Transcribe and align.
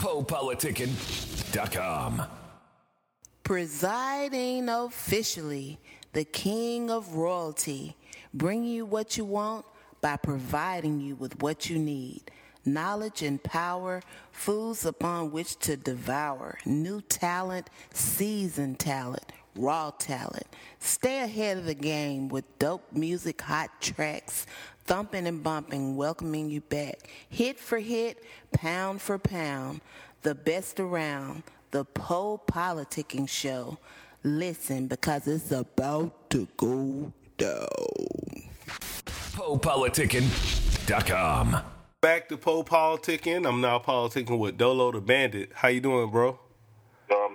PoePoliticking.com. 0.00 2.22
Presiding 3.42 4.68
officially, 4.70 5.78
the 6.14 6.24
king 6.24 6.90
of 6.90 7.14
royalty, 7.14 7.94
bring 8.32 8.64
you 8.64 8.86
what 8.86 9.18
you 9.18 9.26
want 9.26 9.66
by 10.00 10.16
providing 10.16 11.00
you 11.00 11.16
with 11.16 11.42
what 11.42 11.68
you 11.68 11.78
need. 11.78 12.30
Knowledge 12.64 13.20
and 13.20 13.42
power, 13.42 14.00
foods 14.32 14.86
upon 14.86 15.32
which 15.32 15.58
to 15.58 15.76
devour, 15.76 16.58
new 16.64 17.02
talent, 17.02 17.68
seasoned 17.92 18.78
talent, 18.78 19.32
raw 19.54 19.90
talent. 19.90 20.46
Stay 20.78 21.22
ahead 21.22 21.58
of 21.58 21.66
the 21.66 21.74
game 21.74 22.30
with 22.30 22.58
dope 22.58 22.90
music, 22.92 23.42
hot 23.42 23.68
tracks, 23.82 24.46
thumping 24.90 25.26
and 25.28 25.42
bumping, 25.44 25.94
welcoming 25.94 26.50
you 26.50 26.60
back. 26.62 27.08
Hit 27.28 27.60
for 27.60 27.78
hit, 27.78 28.24
pound 28.50 29.00
for 29.00 29.20
pound, 29.20 29.80
the 30.22 30.34
best 30.34 30.80
around, 30.80 31.44
the 31.70 31.84
Poe 31.84 32.42
Politicking 32.44 33.28
Show. 33.28 33.78
Listen 34.24 34.88
because 34.88 35.28
it's 35.28 35.52
about 35.52 36.28
to 36.30 36.48
go 36.56 37.12
down. 37.38 37.68
PoePoliticking.com. 39.36 41.62
Back 42.00 42.28
to 42.28 42.36
Poe 42.36 42.64
Politicking. 42.64 43.46
I'm 43.46 43.60
now 43.60 43.78
politicking 43.78 44.40
with 44.40 44.58
Dolo 44.58 44.90
the 44.90 45.00
Bandit. 45.00 45.52
How 45.54 45.68
you 45.68 45.80
doing, 45.80 46.10
bro? 46.10 46.36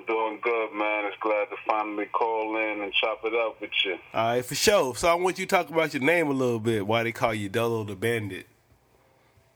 Doing 0.07 0.39
good, 0.41 0.73
man. 0.73 1.05
It's 1.05 1.17
glad 1.19 1.45
to 1.49 1.55
finally 1.67 2.05
call 2.05 2.55
in 2.57 2.81
and 2.81 2.93
chop 2.93 3.21
it 3.23 3.33
up 3.33 3.59
with 3.59 3.71
you. 3.85 3.97
All 4.13 4.25
right, 4.27 4.45
for 4.45 4.53
sure. 4.53 4.95
So 4.95 5.07
I 5.07 5.15
want 5.15 5.39
you 5.39 5.45
to 5.45 5.55
talk 5.55 5.69
about 5.69 5.93
your 5.93 6.03
name 6.03 6.27
a 6.27 6.33
little 6.33 6.59
bit. 6.59 6.85
Why 6.85 7.03
they 7.03 7.11
call 7.11 7.33
you 7.33 7.49
Dolo 7.49 7.83
the 7.83 7.95
Bandit? 7.95 8.45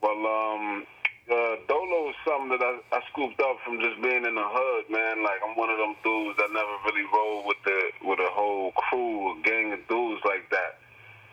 Well, 0.02 0.26
um, 0.26 0.86
uh, 1.30 1.56
Dolo 1.68 2.10
is 2.10 2.16
something 2.26 2.50
that 2.50 2.64
I, 2.64 2.80
I 2.92 3.02
scooped 3.12 3.40
up 3.42 3.58
from 3.64 3.80
just 3.80 4.02
being 4.02 4.26
in 4.26 4.34
the 4.34 4.48
hood, 4.48 4.86
man. 4.90 5.24
Like 5.24 5.38
I'm 5.46 5.56
one 5.56 5.70
of 5.70 5.78
them 5.78 5.96
dudes 6.04 6.38
that 6.40 6.50
never 6.52 6.76
really 6.86 7.06
rolled 7.14 7.46
with 7.46 7.58
the 7.66 7.80
with 8.08 8.20
a 8.20 8.30
whole 8.32 8.72
crew, 8.72 9.38
a 9.38 9.42
gang 9.44 9.74
of 9.74 9.80
dudes 9.88 10.22
like 10.26 10.50
that. 10.50 10.80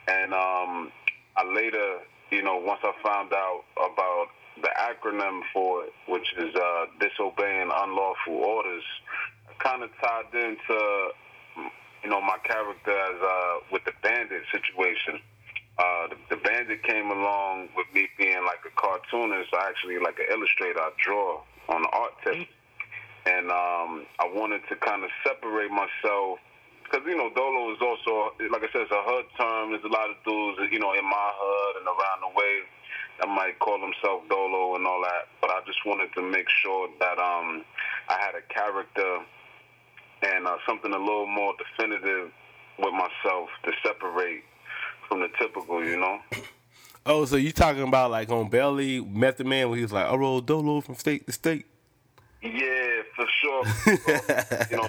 And 0.09 0.35
um, 0.35 0.93
I 1.37 1.45
later, 1.55 2.01
you 2.31 2.43
know, 2.43 2.57
once 2.59 2.81
I 2.85 2.93
found 3.03 3.33
out 3.33 3.65
about 3.77 4.27
the 4.63 4.69
acronym 4.77 5.41
for 5.53 5.85
it, 5.85 5.93
which 6.09 6.27
is 6.39 6.55
uh, 6.55 6.87
disobeying 7.01 7.71
unlawful 7.73 8.35
orders, 8.35 8.85
kind 9.67 9.83
of 9.83 9.91
tied 9.99 10.31
into, 10.31 10.79
you 12.05 12.11
know, 12.11 12.21
my 12.21 12.39
character 12.47 12.95
as 12.95 13.19
uh, 13.19 13.55
with 13.73 13.83
the 13.85 13.93
bandit 14.03 14.43
situation. 14.55 15.19
Uh, 15.79 16.07
the, 16.09 16.37
the 16.37 16.41
bandit 16.41 16.83
came 16.85 17.11
along 17.11 17.69
with 17.77 17.87
me 17.93 18.09
being 18.17 18.41
like 18.47 18.63
a 18.65 18.73
cartoonist, 18.81 19.51
actually 19.53 19.99
like 19.99 20.17
an 20.23 20.31
illustrator. 20.31 20.81
I 20.81 20.91
draw 21.03 21.43
on 21.69 21.83
the 21.83 21.91
art 21.93 22.15
tip, 22.25 22.47
and 23.27 23.51
um, 23.51 24.07
I 24.23 24.31
wanted 24.33 24.63
to 24.71 24.77
kind 24.77 25.03
of 25.03 25.11
separate 25.27 25.71
myself 25.71 26.39
because 26.87 27.03
you 27.05 27.19
know 27.19 27.29
Dolo 27.35 27.75
is 27.75 27.83
also 27.83 28.33
like 28.49 28.63
I 28.63 28.71
said, 28.73 28.87
it's 28.87 28.95
a 28.95 29.03
hood 29.03 29.27
term. 29.37 29.75
There's 29.75 29.85
a 29.85 29.93
lot 29.93 30.09
of 30.09 30.17
dudes, 30.25 30.71
you 30.71 30.79
know, 30.79 30.95
in 30.95 31.05
my 31.05 31.31
hood 31.35 31.83
and 31.83 31.87
around 31.91 32.23
the 32.23 32.33
way 32.39 32.63
that 33.19 33.29
might 33.29 33.59
call 33.59 33.83
himself 33.83 34.23
Dolo 34.31 34.77
and 34.77 34.87
all 34.87 35.03
that. 35.03 35.29
But 35.43 35.51
I 35.51 35.61
just 35.67 35.83
wanted 35.85 36.15
to 36.15 36.23
make 36.23 36.47
sure 36.63 36.89
that 37.01 37.19
um, 37.19 37.67
I 38.09 38.17
had 38.23 38.39
a 38.39 38.45
character 38.49 39.27
and 40.35 40.47
uh, 40.47 40.57
something 40.67 40.93
a 40.93 40.99
little 40.99 41.27
more 41.27 41.55
definitive 41.59 42.31
with 42.79 42.93
myself 42.93 43.49
to 43.65 43.73
separate 43.85 44.43
from 45.09 45.21
the 45.21 45.29
typical, 45.39 45.85
you 45.85 45.99
know. 45.99 46.19
Oh, 47.09 47.25
so 47.25 47.37
you 47.37 47.53
talking 47.53 47.87
about 47.87 48.11
like 48.11 48.31
on 48.31 48.49
Belly 48.49 49.01
Method 49.01 49.47
Man 49.47 49.71
when 49.71 49.79
he 49.79 49.85
was 49.85 49.93
like, 49.93 50.07
I 50.07 50.17
roll 50.17 50.41
Dolo 50.41 50.81
from 50.81 50.97
state 50.97 51.25
to 51.27 51.33
state? 51.33 51.65
Yeah, 52.43 53.03
for 53.15 53.27
sure. 53.41 53.65
you 54.73 54.77
know, 54.77 54.89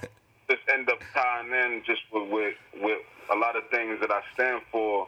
just 0.50 0.62
end 0.74 0.90
up 0.90 1.00
tying 1.14 1.52
in 1.52 1.84
just 1.86 2.02
with, 2.12 2.28
with 2.32 2.56
with 2.82 2.98
a 3.32 3.36
lot 3.36 3.56
of 3.56 3.70
things 3.70 4.00
that 4.02 4.10
I 4.10 4.22
stand 4.34 4.64
for. 4.72 5.08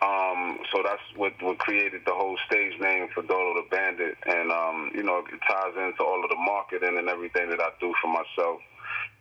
Um, 0.00 0.58
so 0.72 0.82
that's 0.82 1.02
what 1.16 1.34
what 1.42 1.58
created 1.58 2.00
the 2.06 2.14
whole 2.14 2.38
stage 2.46 2.80
name 2.80 3.08
for 3.12 3.22
Dolo 3.22 3.60
the 3.60 3.68
Bandit, 3.70 4.16
and 4.24 4.50
um, 4.50 4.92
you 4.94 5.02
know, 5.02 5.18
it 5.18 5.40
ties 5.46 5.74
into 5.76 6.02
all 6.02 6.24
of 6.24 6.30
the 6.30 6.36
marketing 6.36 6.96
and 6.96 7.10
everything 7.10 7.50
that 7.50 7.60
I 7.60 7.68
do 7.80 7.92
for 8.00 8.08
myself 8.08 8.62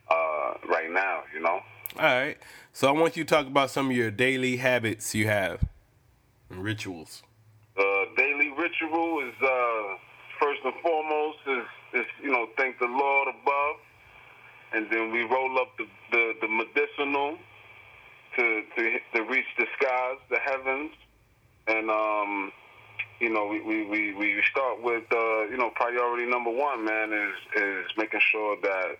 uh, 0.09 0.53
right 0.67 0.91
now. 0.91 1.23
You 1.33 1.41
know. 1.41 1.59
All 1.97 2.03
right. 2.03 2.37
So 2.73 2.89
I 2.89 2.91
want 2.91 3.15
you 3.15 3.23
to 3.23 3.29
talk 3.33 3.47
about 3.47 3.71
some 3.71 3.89
of 3.89 3.95
your 3.95 4.11
daily 4.11 4.57
habits 4.57 5.15
you 5.15 5.27
have 5.27 5.63
and 6.49 6.63
rituals. 6.63 7.23
Uh, 7.77 7.83
daily 8.17 8.51
ritual 8.51 9.19
is 9.27 9.33
uh, 9.41 9.97
first 10.39 10.61
and 10.63 10.73
foremost 10.81 11.37
is, 11.47 12.01
is 12.01 12.05
you 12.23 12.31
know 12.31 12.47
thank 12.57 12.79
the 12.79 12.85
Lord 12.85 13.27
above, 13.29 13.75
and 14.73 14.87
then 14.91 15.11
we 15.11 15.23
roll 15.23 15.59
up 15.59 15.77
the 15.77 15.85
the, 16.11 16.33
the 16.41 16.47
medicinal 16.47 17.37
to, 18.37 18.63
to 18.77 18.99
to 19.13 19.23
reach 19.23 19.45
the 19.57 19.65
skies, 19.77 20.17
the 20.29 20.39
heavens, 20.39 20.91
and 21.67 21.89
um, 21.89 22.51
you 23.19 23.29
know 23.29 23.47
we, 23.47 23.61
we, 23.61 23.85
we, 23.85 24.13
we 24.13 24.43
start 24.51 24.81
with 24.81 25.03
uh, 25.11 25.43
you 25.43 25.57
know 25.57 25.69
priority 25.75 26.25
number 26.25 26.51
one, 26.51 26.85
man, 26.85 27.11
is 27.11 27.61
is 27.61 27.85
making 27.97 28.21
sure 28.31 28.57
that 28.61 28.97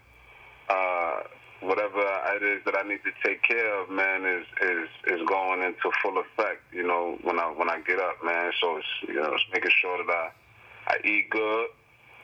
uh, 0.70 1.22
whatever 1.62 2.04
it 2.36 2.44
is 2.44 2.62
that 2.66 2.76
I 2.78 2.88
need 2.88 3.02
to 3.04 3.14
take 3.24 3.42
care 3.44 3.82
of, 3.82 3.90
man, 3.90 4.26
is 4.26 4.46
is 4.62 4.90
is 5.08 5.28
going 5.28 5.62
into 5.62 5.92
full 6.02 6.18
effect. 6.18 6.62
You 6.72 6.88
know, 6.88 7.18
when 7.24 7.40
I 7.40 7.52
when 7.52 7.70
I 7.70 7.82
get 7.82 8.00
up, 8.00 8.24
man. 8.24 8.52
So 8.62 8.78
it's 8.78 8.88
you 9.08 9.16
know, 9.16 9.34
it's 9.34 9.44
making 9.54 9.72
sure 9.82 9.98
that 10.06 10.12
I 10.12 10.30
I 10.88 10.98
eat 11.08 11.30
good. 11.30 11.68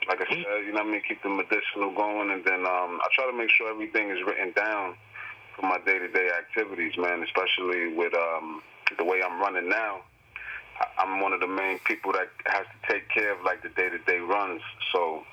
Like 0.08 0.22
I 0.22 0.26
said, 0.30 0.66
you 0.66 0.74
know 0.74 0.82
what 0.82 0.90
I 0.90 0.92
mean, 0.92 1.02
keep 1.08 1.22
the 1.22 1.30
medicinal 1.30 1.94
going, 1.96 2.32
and 2.32 2.44
then 2.44 2.66
um, 2.66 3.00
I 3.02 3.08
try 3.14 3.30
to 3.30 3.38
make 3.38 3.52
sure 3.52 3.70
everything 3.70 4.10
is 4.10 4.18
written 4.26 4.52
down 4.54 4.96
for 5.56 5.62
my 5.62 5.78
day 5.86 6.00
to 6.00 6.08
day 6.08 6.30
activities, 6.38 6.94
man. 6.98 7.24
Especially 7.24 7.94
with 7.94 8.14
um, 8.16 8.62
the 8.98 9.06
way 9.06 9.22
I'm 9.24 9.40
running 9.40 9.70
now. 9.70 10.02
I'm 10.98 11.20
one 11.20 11.34
of 11.34 11.40
the 11.40 11.48
main 11.48 11.78
people 11.80 12.12
that 12.14 12.30
has 12.48 12.66
to 12.66 12.94
take 12.94 13.08
care 13.10 13.34
of 13.38 13.44
like 13.46 13.62
the 13.62 13.70
day 13.70 13.90
to 13.90 14.00
day 14.00 14.18
runs. 14.18 14.62
So 14.92 15.24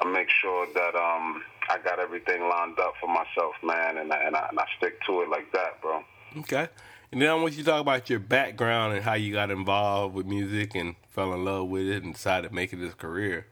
I 0.00 0.08
make 0.08 0.28
sure 0.30 0.66
that 0.74 0.94
um, 0.94 1.42
I 1.68 1.78
got 1.78 1.98
everything 1.98 2.48
lined 2.48 2.78
up 2.78 2.94
for 3.00 3.08
myself, 3.08 3.54
man, 3.62 3.98
and 3.98 4.12
I, 4.12 4.16
and, 4.24 4.36
I, 4.36 4.46
and 4.50 4.58
I 4.58 4.64
stick 4.78 4.94
to 5.06 5.22
it 5.22 5.28
like 5.28 5.52
that, 5.52 5.80
bro. 5.82 6.02
Okay. 6.38 6.68
And 7.12 7.20
then 7.20 7.28
I 7.28 7.34
want 7.34 7.54
you 7.54 7.64
to 7.64 7.70
talk 7.70 7.80
about 7.80 8.08
your 8.08 8.20
background 8.20 8.94
and 8.94 9.02
how 9.02 9.14
you 9.14 9.32
got 9.32 9.50
involved 9.50 10.14
with 10.14 10.26
music 10.26 10.76
and 10.76 10.94
fell 11.08 11.34
in 11.34 11.44
love 11.44 11.68
with 11.68 11.88
it 11.88 12.04
and 12.04 12.14
decided 12.14 12.48
to 12.48 12.54
make 12.54 12.72
it 12.72 12.78
his 12.78 12.94
career. 12.94 13.46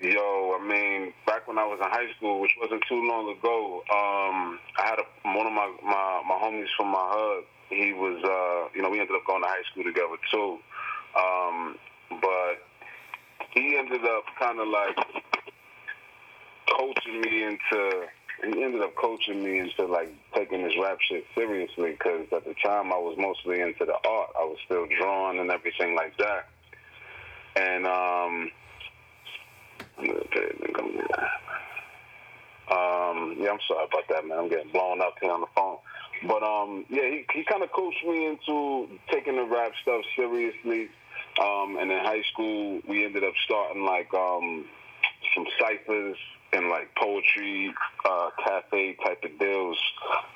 Yo, 0.00 0.58
I 0.58 0.66
mean, 0.66 1.12
back 1.26 1.46
when 1.46 1.58
I 1.58 1.64
was 1.64 1.78
in 1.80 1.88
high 1.88 2.12
school, 2.16 2.40
which 2.40 2.50
wasn't 2.60 2.82
too 2.88 3.00
long 3.08 3.36
ago, 3.38 3.82
um, 3.94 4.58
I 4.76 4.82
had 4.84 4.98
a, 4.98 5.36
one 5.36 5.46
of 5.46 5.52
my, 5.52 5.72
my 5.84 6.22
my 6.26 6.34
homies 6.42 6.66
from 6.76 6.88
my 6.88 7.06
hood. 7.08 7.44
He 7.68 7.92
was, 7.92 8.18
uh, 8.24 8.68
you 8.74 8.82
know, 8.82 8.90
we 8.90 8.98
ended 8.98 9.14
up 9.14 9.22
going 9.28 9.42
to 9.42 9.48
high 9.48 9.62
school 9.70 9.84
together 9.84 10.18
too. 10.32 10.58
Um, 11.16 11.78
but 12.20 12.66
he 13.54 13.76
ended 13.78 14.04
up 14.04 14.24
kind 14.40 14.58
of 14.58 14.66
like 14.66 14.96
coaching 16.76 17.20
me 17.20 17.44
into. 17.44 18.06
He 18.42 18.62
ended 18.62 18.82
up 18.82 18.96
coaching 18.96 19.44
me 19.44 19.60
into 19.60 19.86
like 19.86 20.12
taking 20.34 20.64
this 20.64 20.72
rap 20.82 20.98
shit 21.08 21.24
seriously 21.34 21.92
because 21.92 22.26
at 22.32 22.44
the 22.44 22.54
time 22.64 22.92
I 22.92 22.96
was 22.96 23.16
mostly 23.16 23.60
into 23.60 23.84
the 23.84 23.94
art. 23.94 24.30
I 24.36 24.44
was 24.44 24.58
still 24.64 24.86
drawing 24.98 25.38
and 25.38 25.50
everything 25.50 25.94
like 25.94 26.16
that. 26.18 26.48
And 27.54 27.86
um, 27.86 28.50
um, 32.70 33.36
yeah, 33.38 33.50
I'm 33.50 33.58
sorry 33.68 33.86
about 33.86 34.08
that, 34.08 34.26
man. 34.26 34.38
I'm 34.38 34.48
getting 34.48 34.72
blown 34.72 35.00
up 35.00 35.14
here 35.20 35.30
on 35.30 35.42
the 35.42 35.46
phone. 35.54 35.76
But 36.26 36.42
um, 36.42 36.84
yeah, 36.88 37.02
he 37.02 37.24
he 37.32 37.44
kind 37.44 37.62
of 37.62 37.70
coached 37.72 38.04
me 38.04 38.26
into 38.26 38.88
taking 39.10 39.36
the 39.36 39.44
rap 39.44 39.72
stuff 39.82 40.02
seriously. 40.16 40.88
Um, 41.40 41.78
and 41.80 41.90
in 41.90 41.98
high 41.98 42.22
school, 42.32 42.80
we 42.88 43.04
ended 43.04 43.24
up 43.24 43.32
starting 43.44 43.84
like 43.84 44.12
um, 44.14 44.66
some 45.34 45.46
ciphers 45.58 46.16
and 46.52 46.68
like 46.68 46.94
poetry 46.96 47.72
uh, 48.04 48.30
cafe 48.44 48.96
type 49.04 49.22
of 49.24 49.38
deals. 49.38 49.78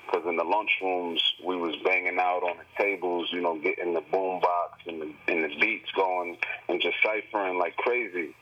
Because 0.06 0.26
in 0.26 0.36
the 0.36 0.44
lunchrooms, 0.44 1.18
we 1.44 1.56
was 1.56 1.74
banging 1.84 2.18
out 2.18 2.42
on 2.42 2.56
the 2.56 2.82
tables, 2.82 3.28
you 3.32 3.40
know, 3.40 3.58
getting 3.58 3.92
the 3.92 4.02
boom 4.12 4.40
box 4.40 4.80
and 4.86 5.02
the, 5.02 5.12
and 5.28 5.44
the 5.44 5.60
beats 5.60 5.90
going 5.96 6.36
and 6.68 6.80
just 6.80 6.96
ciphering 7.04 7.58
like 7.58 7.76
crazy. 7.76 8.34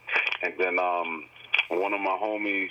And 0.42 0.54
then 0.58 0.78
um, 0.78 1.24
one 1.70 1.92
of 1.92 2.00
my 2.00 2.16
homies 2.22 2.70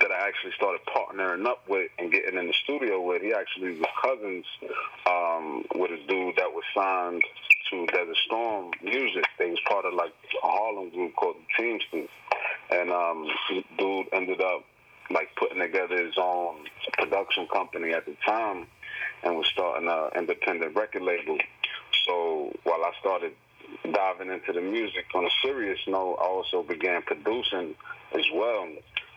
that 0.00 0.10
I 0.10 0.26
actually 0.26 0.52
started 0.56 0.80
partnering 0.88 1.46
up 1.46 1.68
with 1.68 1.90
and 1.98 2.10
getting 2.10 2.38
in 2.38 2.46
the 2.46 2.54
studio 2.64 3.00
with, 3.00 3.22
he 3.22 3.32
actually 3.32 3.78
was 3.78 3.88
cousins 4.02 4.44
um, 5.06 5.64
with 5.74 5.90
a 5.90 6.00
dude 6.08 6.36
that 6.36 6.50
was 6.52 6.64
signed 6.74 7.22
to 7.70 7.86
Desert 7.86 8.16
Storm 8.26 8.70
Music. 8.82 9.24
They 9.38 9.50
was 9.50 9.60
part 9.68 9.84
of 9.84 9.94
like 9.94 10.12
a 10.42 10.46
Harlem 10.46 10.90
group 10.90 11.14
called 11.16 11.36
the 11.36 11.62
Teamsters. 11.62 12.08
And 12.72 12.90
um, 12.90 13.28
dude 13.78 14.06
ended 14.12 14.40
up 14.40 14.64
like 15.10 15.28
putting 15.36 15.60
together 15.60 16.04
his 16.04 16.14
own 16.16 16.64
production 16.98 17.46
company 17.52 17.92
at 17.92 18.06
the 18.06 18.16
time 18.24 18.66
and 19.22 19.36
was 19.36 19.46
starting 19.52 19.88
an 19.88 20.10
independent 20.16 20.74
record 20.74 21.02
label. 21.02 21.38
So 22.06 22.52
while 22.64 22.82
I 22.82 22.92
started 23.00 23.32
diving 23.92 24.30
into 24.30 24.52
the 24.52 24.60
music 24.60 25.06
on 25.14 25.24
a 25.24 25.30
serious 25.42 25.78
note, 25.86 26.16
I 26.20 26.26
also 26.26 26.62
began 26.62 27.02
producing 27.02 27.74
as 28.14 28.24
well. 28.34 28.68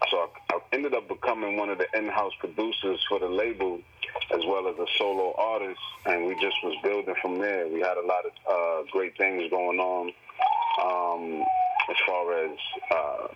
So 0.10 0.30
I, 0.50 0.60
ended 0.74 0.94
up 0.94 1.08
becoming 1.08 1.58
one 1.58 1.70
of 1.70 1.78
the 1.78 1.88
in-house 1.98 2.34
producers 2.40 3.00
for 3.08 3.20
the 3.20 3.28
label, 3.28 3.80
as 4.34 4.42
well 4.46 4.68
as 4.68 4.78
a 4.78 4.86
solo 4.98 5.34
artist, 5.38 5.80
and 6.06 6.26
we 6.28 6.34
just 6.36 6.56
was 6.64 6.76
building 6.84 7.16
from 7.22 7.40
there. 7.40 7.68
We 7.68 7.80
had 7.80 7.98
a 7.98 8.06
lot 8.06 8.26
of 8.26 8.32
uh, 8.50 8.92
great 8.92 9.18
things 9.18 9.50
going 9.50 9.80
on 9.80 10.12
um, 10.84 11.46
as 11.90 11.96
far 12.08 12.46
as 12.46 12.58
uh, 12.92 13.28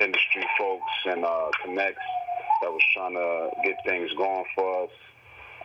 industry 0.00 0.46
folks 0.58 0.92
and 1.06 1.24
uh, 1.24 1.50
connects 1.62 2.02
that 2.62 2.70
was 2.70 2.82
trying 2.94 3.14
to 3.14 3.50
get 3.64 3.76
things 3.84 4.10
going 4.16 4.44
for 4.54 4.84
us. 4.84 4.90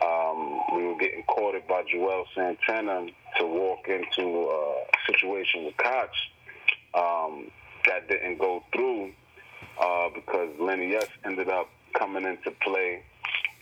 Um, 0.04 0.60
we 0.76 0.84
were 0.84 0.98
getting 0.98 1.22
courted 1.24 1.66
by 1.66 1.82
Juelz 1.82 2.26
Santana 2.34 3.06
to 3.38 3.46
walk 3.46 3.88
into 3.88 4.50
a 4.50 4.84
situation 5.06 5.64
with 5.64 5.76
Koch. 5.76 6.10
Um, 6.94 7.50
that 7.86 8.08
didn't 8.08 8.38
go 8.38 8.62
through 8.72 9.12
uh, 9.80 10.08
because 10.14 10.50
Lenny 10.60 10.94
S 10.94 11.08
ended 11.24 11.48
up 11.48 11.68
coming 11.98 12.24
into 12.24 12.50
play 12.62 13.02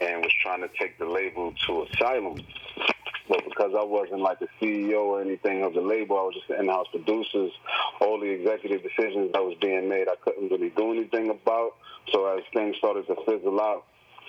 and 0.00 0.22
was 0.22 0.32
trying 0.42 0.60
to 0.60 0.68
take 0.78 0.98
the 0.98 1.06
label 1.06 1.52
to 1.66 1.86
Asylum. 1.92 2.38
Because 3.56 3.72
I 3.74 3.84
wasn't 3.84 4.20
like 4.20 4.38
the 4.38 4.48
CEO 4.60 4.98
or 4.98 5.22
anything 5.22 5.64
of 5.64 5.72
the 5.72 5.80
label, 5.80 6.18
I 6.18 6.22
was 6.24 6.34
just 6.34 6.48
the 6.48 6.60
in-house 6.60 6.88
producers. 6.90 7.52
All 8.00 8.20
the 8.20 8.26
executive 8.26 8.82
decisions 8.82 9.32
that 9.32 9.42
was 9.42 9.56
being 9.60 9.88
made, 9.88 10.08
I 10.08 10.16
couldn't 10.22 10.50
really 10.50 10.70
do 10.70 10.92
anything 10.92 11.30
about. 11.30 11.72
So 12.12 12.26
as 12.36 12.44
things 12.52 12.76
started 12.76 13.06
to 13.06 13.16
fizzle 13.24 13.58
out, 13.60 13.84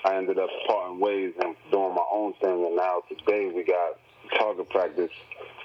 I 0.06 0.16
ended 0.16 0.40
up 0.40 0.50
parting 0.68 1.00
ways 1.00 1.34
and 1.44 1.56
doing 1.72 1.94
my 1.94 2.06
own 2.10 2.34
thing. 2.42 2.66
And 2.66 2.76
now 2.78 3.04
today 3.10 3.52
we 3.54 3.64
got 3.64 4.00
Target 4.38 4.70
Practice, 4.70 5.12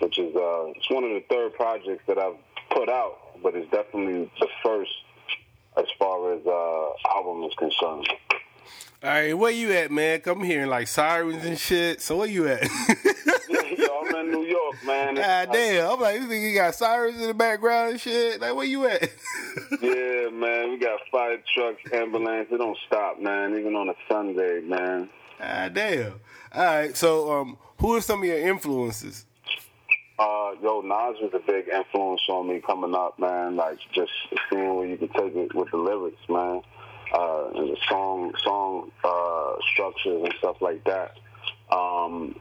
which 0.01 0.19
is 0.19 0.35
uh, 0.35 0.73
it's 0.75 0.91
one 0.91 1.05
of 1.05 1.11
the 1.11 1.23
third 1.31 1.55
projects 1.55 2.03
that 2.09 2.19
I've 2.19 2.37
put 2.71 2.89
out, 2.89 3.41
but 3.43 3.55
it's 3.55 3.71
definitely 3.71 4.29
the 4.41 4.49
first 4.65 4.91
as 5.77 5.87
far 5.99 6.33
as 6.33 6.45
uh, 6.45 7.15
album 7.15 7.45
is 7.45 7.55
concerned. 7.55 8.09
All 9.05 9.11
right, 9.11 9.37
where 9.37 9.51
you 9.51 9.73
at, 9.73 9.91
man? 9.91 10.21
Come 10.21 10.43
here, 10.43 10.63
and 10.63 10.71
like 10.71 10.89
sirens 10.89 11.45
and 11.45 11.59
shit. 11.59 12.01
So 12.01 12.19
where 12.19 12.29
you 12.29 12.49
at? 12.49 12.63
Yo, 14.85 14.93
I'm 14.93 15.09
in 15.09 15.15
New 15.15 15.21
York, 15.21 15.23
man. 15.23 15.47
God 15.47 15.53
damn! 15.53 15.91
I'm 15.91 16.01
like, 16.01 16.21
you 16.21 16.29
think 16.29 16.45
you 16.45 16.55
got 16.55 16.75
sirens 16.75 17.21
in 17.21 17.27
the 17.29 17.35
background 17.35 17.93
and 17.93 18.01
shit? 18.01 18.41
Like, 18.41 18.55
where 18.55 18.67
you 18.67 18.87
at? 18.87 19.03
yeah, 19.83 20.29
man. 20.31 20.71
We 20.71 20.79
got 20.79 21.01
fire 21.11 21.39
trucks, 21.55 21.83
ambulance. 21.93 22.49
It 22.51 22.59
don't 22.59 22.79
stop, 22.87 23.21
man. 23.21 23.59
Even 23.59 23.75
on 23.75 23.89
a 23.89 23.95
Sunday, 24.09 24.61
man. 24.61 25.09
God 25.39 25.75
damn! 25.75 26.21
All 26.55 26.65
right, 26.65 26.97
so 26.97 27.33
um, 27.33 27.59
who 27.79 27.97
are 27.97 28.01
some 28.01 28.21
of 28.21 28.29
your 28.29 28.39
influences? 28.39 29.27
Uh, 30.19 30.53
yo, 30.63 30.83
Nas 30.83 31.17
was 31.21 31.33
a 31.35 31.41
big 31.41 31.69
influence 31.69 32.21
on 32.29 32.49
me 32.49 32.61
coming 32.61 32.95
up, 32.95 33.19
man. 33.19 33.57
Like 33.57 33.79
just 33.93 34.13
seeing 34.51 34.77
where 34.77 34.87
you 34.87 34.97
can 34.97 35.09
take 35.09 35.35
it 35.35 35.55
with 35.55 35.71
the 35.71 35.79
lyrics, 35.79 36.21
man, 36.29 36.63
uh, 37.13 37.49
and 37.55 37.71
the 37.71 37.77
song 37.89 38.33
song 38.45 38.93
uh, 39.03 39.55
structures 39.73 40.23
and 40.23 40.35
stuff 40.39 40.57
like 40.61 40.85
that. 40.85 41.17
Um, 41.73 42.35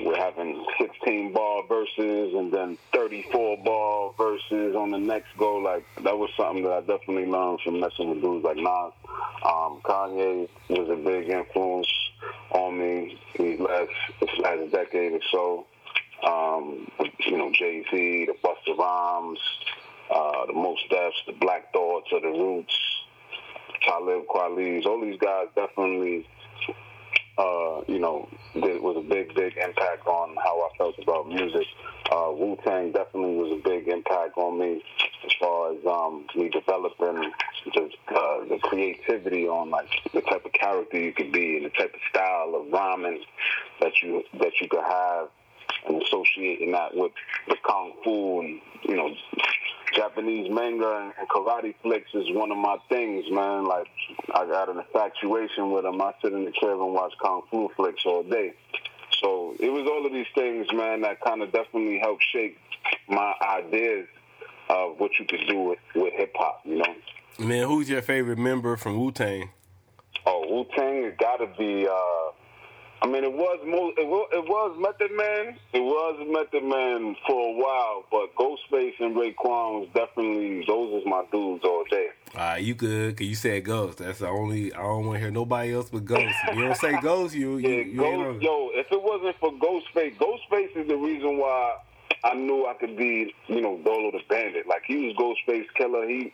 we're 0.00 0.16
having 0.16 0.64
16 0.80 1.32
ball 1.32 1.64
verses 1.68 2.34
and 2.34 2.52
then 2.52 2.78
34 2.92 3.58
ball 3.64 4.14
verses 4.16 4.74
on 4.76 4.90
the 4.90 4.98
next 4.98 5.28
go. 5.38 5.56
Like 5.56 5.84
that 6.04 6.16
was 6.16 6.30
something 6.36 6.62
that 6.64 6.72
I 6.72 6.80
definitely 6.80 7.26
learned 7.26 7.60
from 7.62 7.80
messing 7.80 8.10
with 8.10 8.22
dudes 8.22 8.44
like 8.44 8.56
Nas. 8.56 8.92
Um, 9.44 9.80
Kanye 9.84 10.48
was 10.70 10.88
a 10.90 10.96
big 10.96 11.28
influence 11.28 11.88
on 12.50 12.78
me 12.78 13.18
these 13.38 13.60
last 13.60 13.90
this 14.20 14.30
last 14.38 14.72
decade 14.72 15.12
or 15.12 15.20
so. 15.30 15.66
Um, 16.26 16.90
you 17.20 17.36
know, 17.36 17.50
Jay 17.52 17.84
Z, 17.90 18.26
the 18.26 18.34
Busta 18.42 18.76
Rhymes, 18.76 19.38
uh, 20.10 20.46
the 20.46 20.52
Mos 20.52 20.78
Defs, 20.90 21.12
the 21.26 21.32
Black 21.34 21.72
Thoughts, 21.72 22.08
or 22.12 22.20
the 22.20 22.28
Roots, 22.28 22.74
Talib 23.86 24.26
Kweli's. 24.26 24.86
All 24.86 25.00
these 25.00 25.18
guys 25.20 25.46
definitely 25.54 26.26
uh, 27.38 27.82
you 27.86 28.00
know, 28.00 28.28
it 28.54 28.82
was 28.82 28.96
a 28.96 29.08
big, 29.08 29.34
big 29.34 29.56
impact 29.56 30.06
on 30.06 30.34
how 30.42 30.60
I 30.60 30.76
felt 30.76 30.98
about 31.00 31.28
music. 31.28 31.66
Uh, 32.10 32.32
Wu 32.32 32.58
Tang 32.64 32.90
definitely 32.90 33.36
was 33.36 33.52
a 33.52 33.62
big 33.62 33.86
impact 33.86 34.36
on 34.36 34.58
me 34.58 34.82
as 35.24 35.32
far 35.40 35.72
as 35.72 35.78
um, 35.86 36.26
me 36.34 36.48
developing 36.48 37.30
just 37.72 37.96
uh, 38.08 38.44
the 38.48 38.58
creativity 38.62 39.46
on 39.46 39.70
like 39.70 39.88
the 40.12 40.20
type 40.22 40.44
of 40.44 40.52
character 40.52 40.98
you 40.98 41.12
could 41.12 41.30
be 41.30 41.56
and 41.56 41.66
the 41.66 41.70
type 41.70 41.92
of 41.94 42.00
style 42.10 42.54
of 42.54 42.72
rhyming 42.72 43.22
that 43.80 43.92
you 44.02 44.22
that 44.40 44.52
you 44.60 44.68
could 44.68 44.82
have 44.82 45.28
and 45.86 46.02
associating 46.02 46.72
that 46.72 46.94
with 46.94 47.12
the 47.48 47.56
kung 47.66 47.92
fu 48.02 48.40
and 48.40 48.60
you 48.84 48.96
know 48.96 49.14
Japanese 49.94 50.50
manga 50.50 51.12
and 51.18 51.28
karate 51.28 51.74
flicks 51.82 52.10
is 52.14 52.26
one 52.30 52.50
of 52.50 52.58
my 52.58 52.76
things, 52.88 53.24
man. 53.30 53.64
Like 53.64 53.86
I 54.34 54.46
got 54.46 54.68
an 54.68 54.78
infatuation 54.78 55.70
with 55.70 55.84
them. 55.84 56.00
I 56.00 56.12
sit 56.22 56.32
in 56.32 56.44
the 56.44 56.52
crib 56.52 56.80
and 56.80 56.92
watch 56.94 57.12
kung 57.22 57.42
fu 57.50 57.68
flicks 57.76 58.02
all 58.06 58.22
day. 58.22 58.54
So 59.22 59.54
it 59.58 59.70
was 59.70 59.86
all 59.86 60.06
of 60.06 60.12
these 60.12 60.26
things, 60.34 60.66
man, 60.72 61.00
that 61.02 61.20
kind 61.20 61.42
of 61.42 61.52
definitely 61.52 61.98
helped 61.98 62.24
shape 62.32 62.58
my 63.08 63.34
ideas 63.42 64.06
of 64.68 64.98
what 64.98 65.10
you 65.18 65.24
could 65.26 65.46
do 65.48 65.60
with, 65.60 65.78
with 65.94 66.12
hip 66.14 66.32
hop, 66.36 66.60
you 66.64 66.76
know. 66.76 66.94
Man, 67.38 67.66
who's 67.66 67.88
your 67.88 68.02
favorite 68.02 68.38
member 68.38 68.76
from 68.76 68.98
Wu 68.98 69.10
Tang? 69.10 69.50
Oh, 70.26 70.44
Wu 70.48 70.66
Tang, 70.76 71.04
it 71.04 71.18
got 71.18 71.36
to 71.36 71.46
be. 71.58 71.86
Uh, 71.86 72.32
I 73.00 73.06
mean, 73.06 73.22
it 73.22 73.32
was 73.32 73.60
mo- 73.64 73.92
it 73.96 74.06
was, 74.06 74.28
it 74.32 74.44
was 74.44 74.76
Method 74.78 75.16
Man. 75.16 75.56
It 75.72 75.80
was 75.80 76.16
Method 76.28 76.64
Man 76.64 77.14
for 77.26 77.48
a 77.48 77.52
while, 77.52 78.04
but 78.10 78.34
Ghostface 78.34 78.94
and 78.98 79.14
Raekwon 79.14 79.80
was 79.80 79.88
definitely 79.94 80.64
those 80.66 81.00
is 81.00 81.06
my 81.06 81.22
dudes 81.30 81.62
all 81.64 81.84
day. 81.88 82.08
All 82.34 82.40
right, 82.40 82.62
you 82.62 82.74
good? 82.74 83.16
Cause 83.16 83.26
you 83.26 83.36
said 83.36 83.64
Ghost. 83.64 83.98
That's 83.98 84.18
the 84.18 84.28
only. 84.28 84.72
I 84.74 84.78
don't 84.78 85.06
want 85.06 85.16
to 85.16 85.20
hear 85.20 85.30
nobody 85.30 85.74
else 85.74 85.90
but 85.90 86.04
Ghost. 86.04 86.34
You 86.54 86.62
don't 86.62 86.76
say 86.76 86.98
Ghost, 87.00 87.34
you 87.34 87.58
you, 87.58 87.68
Yeah, 87.68 87.84
you 87.84 87.96
Ghost, 87.96 88.42
yo, 88.42 88.70
if 88.74 88.90
it 88.90 89.02
wasn't 89.02 89.36
for 89.38 89.52
Ghostface, 89.52 90.16
Ghostface 90.18 90.76
is 90.76 90.88
the 90.88 90.96
reason 90.96 91.38
why 91.38 91.76
I 92.24 92.34
knew 92.34 92.66
I 92.66 92.74
could 92.74 92.96
be, 92.96 93.32
you 93.46 93.60
know, 93.60 93.78
Dolo 93.84 94.10
the 94.10 94.20
Bandit. 94.28 94.66
Like 94.66 94.82
he 94.86 95.06
was 95.06 95.14
Ghostface 95.16 95.66
Killah. 95.78 96.08
He, 96.08 96.32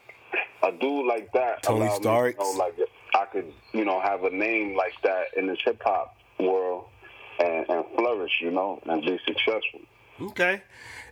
a 0.62 0.72
dude 0.72 1.06
like 1.06 1.31
that, 1.34 1.62
Tony 1.62 1.88
to 1.88 1.94
Starks. 1.96 2.38
know, 2.38 2.50
like 2.52 2.75
I 3.14 3.26
could, 3.26 3.52
you 3.75 3.84
know, 3.84 4.00
have 4.00 4.25
a 4.25 4.31
name 4.31 4.76
like 4.76 4.94
that 5.02 5.26
in 5.37 5.46
this 5.46 5.58
hip 5.62 5.81
hop 5.84 6.17
world 6.46 6.87
and, 7.38 7.67
and 7.69 7.85
flourish, 7.96 8.32
you 8.41 8.50
know, 8.50 8.81
and 8.87 9.02
be 9.02 9.19
successful. 9.26 9.81
Okay. 10.20 10.62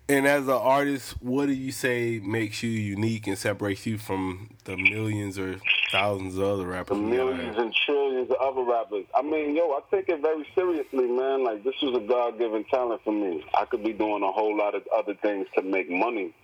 And 0.08 0.26
as 0.26 0.42
an 0.42 0.50
artist, 0.50 1.14
what 1.22 1.46
do 1.46 1.52
you 1.52 1.70
say 1.72 2.20
makes 2.22 2.62
you 2.62 2.70
unique 2.70 3.26
and 3.28 3.38
separates 3.38 3.86
you 3.86 3.98
from 3.98 4.50
the 4.64 4.76
millions 4.76 5.38
or 5.38 5.56
thousands 5.92 6.36
of 6.36 6.42
other 6.42 6.66
rappers? 6.66 6.96
The 6.96 7.02
millions 7.02 7.56
and 7.56 7.72
trillions 7.86 8.30
of 8.30 8.36
other 8.36 8.62
rappers. 8.62 9.04
I 9.14 9.22
mean, 9.22 9.56
yo, 9.56 9.70
I 9.70 9.80
take 9.94 10.08
it 10.08 10.20
very 10.20 10.46
seriously, 10.54 11.06
man. 11.06 11.44
Like 11.44 11.62
this 11.62 11.74
was 11.80 11.96
a 11.96 12.06
God 12.06 12.38
given 12.38 12.64
talent 12.64 13.00
for 13.04 13.12
me. 13.12 13.44
I 13.56 13.64
could 13.64 13.84
be 13.84 13.92
doing 13.92 14.22
a 14.22 14.32
whole 14.32 14.56
lot 14.56 14.74
of 14.74 14.82
other 14.94 15.14
things 15.22 15.46
to 15.54 15.62
make 15.62 15.88
money, 15.88 16.34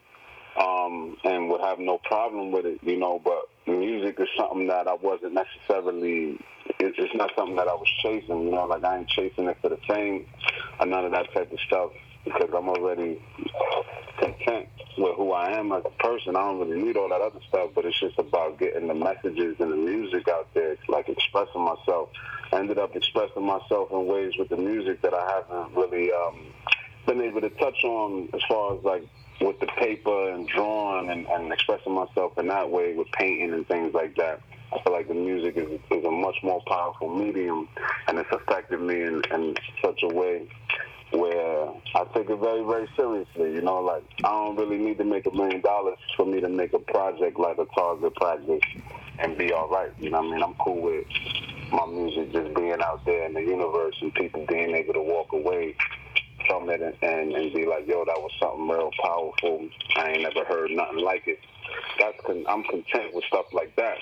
um, 0.59 1.17
and 1.25 1.49
would 1.51 1.61
have 1.61 1.79
no 1.79 1.99
problem 2.05 2.51
with 2.53 2.67
it, 2.67 2.79
you 2.83 2.99
know. 2.99 3.21
But 3.23 3.49
music 3.67 4.17
is 4.19 4.29
something 4.37 4.67
that 4.69 4.89
I 4.89 4.95
wasn't 4.95 5.35
necessarily. 5.35 6.39
It's 6.81 6.97
it's 6.99 7.15
not 7.15 7.31
something 7.37 7.57
that 7.57 7.69
I 7.69 7.75
was 7.75 7.89
chasing, 8.03 8.43
you 8.43 8.51
know. 8.51 8.67
Like 8.67 8.85
I 8.85 8.99
ain't 8.99 9.09
chasing 9.09 9.47
it 9.47 9.59
for 9.63 9.69
the 9.69 9.79
fame 9.89 10.27
or 10.81 10.87
none 10.87 11.05
of 11.05 11.13
that 11.13 11.33
type 11.33 11.53
of 11.53 11.59
stuff 11.67 11.91
because 12.25 12.51
I'm 12.57 12.69
already 12.69 13.21
content 14.19 14.69
with 14.99 15.17
who 15.17 15.33
I 15.33 15.59
am 15.59 15.73
as 15.73 15.83
a 15.85 16.03
person. 16.03 16.37
I 16.37 16.41
don't 16.41 16.59
really 16.59 16.83
need 16.83 16.97
all 16.97 17.09
that 17.09 17.21
other 17.21 17.41
stuff, 17.49 17.71
but 17.75 17.85
it's 17.85 17.99
just 18.01 18.19
about 18.19 18.59
getting 18.59 18.89
the 18.89 18.95
messages 18.95 19.57
and 19.61 19.73
the 19.73 19.77
music 19.77 20.29
out 20.29 20.49
there, 20.55 20.77
like 20.89 21.09
expressing 21.09 21.63
myself. 21.63 22.09
I 22.53 22.59
ended 22.59 22.79
up 22.79 22.97
expressing 22.97 23.45
myself 23.47 23.91
in 23.93 24.07
ways 24.07 24.33
with 24.39 24.49
the 24.49 24.57
music 24.57 25.03
that 25.03 25.15
I 25.15 25.43
haven't 25.49 25.77
really 25.77 26.11
um, 26.11 26.47
been 27.07 27.21
able 27.23 27.41
to 27.43 27.51
touch 27.51 27.85
on 27.85 28.29
as 28.35 28.41
far 28.49 28.77
as 28.77 28.85
like 28.85 29.09
with 29.41 29.59
the 29.61 29.67
paper 29.67 30.31
and 30.31 30.49
drawing 30.49 31.11
and, 31.11 31.27
and 31.27 31.53
expressing 31.53 31.93
myself 31.93 32.37
in 32.39 32.49
that 32.49 32.71
way 32.71 32.95
with 32.95 33.07
painting 33.13 33.53
and 33.53 33.67
things 33.69 33.95
like 33.95 34.17
that. 34.17 34.41
I 34.73 34.83
feel 34.83 34.93
like 34.93 35.09
the 35.09 35.15
music 35.15 35.57
is, 35.57 35.81
is 35.91 36.05
a 36.05 36.11
much 36.11 36.37
more 36.43 36.63
powerful 36.67 37.09
medium, 37.09 37.69
and 38.07 38.19
it's 38.19 38.31
affected 38.31 38.81
me 38.81 39.03
in, 39.03 39.23
in 39.33 39.55
such 39.83 40.01
a 40.03 40.09
way 40.09 40.47
where 41.13 41.69
I 41.95 42.05
take 42.15 42.29
it 42.29 42.37
very, 42.37 42.63
very 42.65 42.87
seriously. 42.95 43.55
You 43.55 43.63
know, 43.63 43.81
like 43.81 44.05
I 44.25 44.29
don't 44.29 44.57
really 44.57 44.77
need 44.77 44.99
to 44.99 45.05
make 45.05 45.27
a 45.27 45.31
million 45.31 45.63
dollars 45.63 45.99
for 46.17 46.27
me 46.27 46.41
to 46.41 46.49
make 46.49 46.75
a 46.75 46.79
project 46.79 47.39
like 47.39 47.59
a 47.59 47.65
Target 47.75 48.15
Practice 48.17 48.61
and 49.19 49.39
be 49.39 49.53
all 49.53 49.69
right. 49.69 49.91
You 49.99 50.11
know 50.11 50.19
what 50.19 50.29
I 50.29 50.31
mean? 50.33 50.43
I'm 50.43 50.55
cool 50.55 50.83
with 50.83 51.07
my 51.73 51.87
music 51.87 52.33
just 52.33 52.55
being 52.55 52.81
out 52.83 53.05
there 53.05 53.27
in 53.27 53.35
the 53.35 53.41
universe 53.41 53.95
and 54.01 54.13
people 54.15 54.45
being 54.47 54.75
able 54.75 54.95
to 54.95 55.03
walk 55.03 55.33
away 55.33 55.75
from 56.49 56.69
it 56.71 56.81
and, 56.81 56.95
and, 57.03 57.33
and 57.33 57.53
be 57.53 57.67
like, 57.67 57.87
yo, 57.87 58.05
that 58.05 58.19
was 58.19 58.31
something 58.41 58.67
real 58.69 58.91
powerful. 59.03 59.69
I 59.97 60.11
ain't 60.13 60.23
never 60.23 60.45
heard 60.45 60.71
nothing 60.71 60.99
like 60.99 61.27
it. 61.29 61.39
That's 62.01 62.19
con- 62.25 62.45
I'm 62.49 62.65
content 62.65 63.15
with 63.15 63.25
stuff 63.25 63.47
like 63.53 63.77
that. 63.77 63.99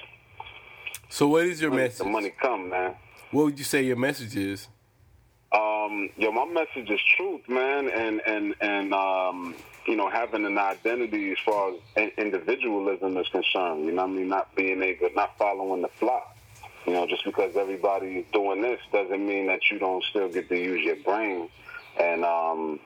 So, 1.08 1.28
what 1.28 1.44
is 1.44 1.60
your 1.60 1.70
The 1.70 1.76
message? 1.76 2.06
money 2.06 2.32
come, 2.40 2.70
man. 2.70 2.94
What 3.30 3.44
would 3.46 3.58
you 3.58 3.64
say 3.64 3.82
your 3.82 3.96
message 3.96 4.36
is? 4.36 4.68
Um, 5.52 6.10
yo, 6.16 6.30
my 6.32 6.44
message 6.44 6.90
is 6.90 7.00
truth, 7.16 7.42
man, 7.48 7.88
and 7.88 8.20
and 8.26 8.54
and 8.60 8.92
um, 8.92 9.54
you 9.86 9.96
know, 9.96 10.10
having 10.10 10.44
an 10.44 10.58
identity 10.58 11.30
as 11.32 11.38
far 11.44 11.72
as 11.96 12.10
individualism 12.18 13.16
is 13.16 13.28
concerned. 13.28 13.84
You 13.86 13.92
know, 13.92 14.02
what 14.02 14.10
I 14.10 14.14
mean, 14.14 14.28
not 14.28 14.54
being 14.56 14.82
able, 14.82 15.08
not 15.14 15.38
following 15.38 15.82
the 15.82 15.88
flock. 16.00 16.36
You 16.86 16.92
know, 16.92 17.06
just 17.06 17.24
because 17.24 17.56
everybody's 17.56 18.24
doing 18.32 18.62
this 18.62 18.80
doesn't 18.92 19.26
mean 19.26 19.46
that 19.48 19.60
you 19.70 19.78
don't 19.78 20.04
still 20.04 20.28
get 20.28 20.48
to 20.48 20.56
use 20.56 20.84
your 20.84 20.96
brain 20.96 21.48
and 21.98 22.24
um, 22.24 22.80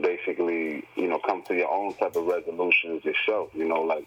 basically, 0.00 0.84
you 0.96 1.08
know, 1.08 1.18
come 1.26 1.42
to 1.44 1.54
your 1.54 1.70
own 1.70 1.94
type 1.94 2.16
of 2.16 2.26
resolutions 2.26 3.04
yourself. 3.04 3.50
You 3.54 3.68
know, 3.68 3.82
like 3.82 4.06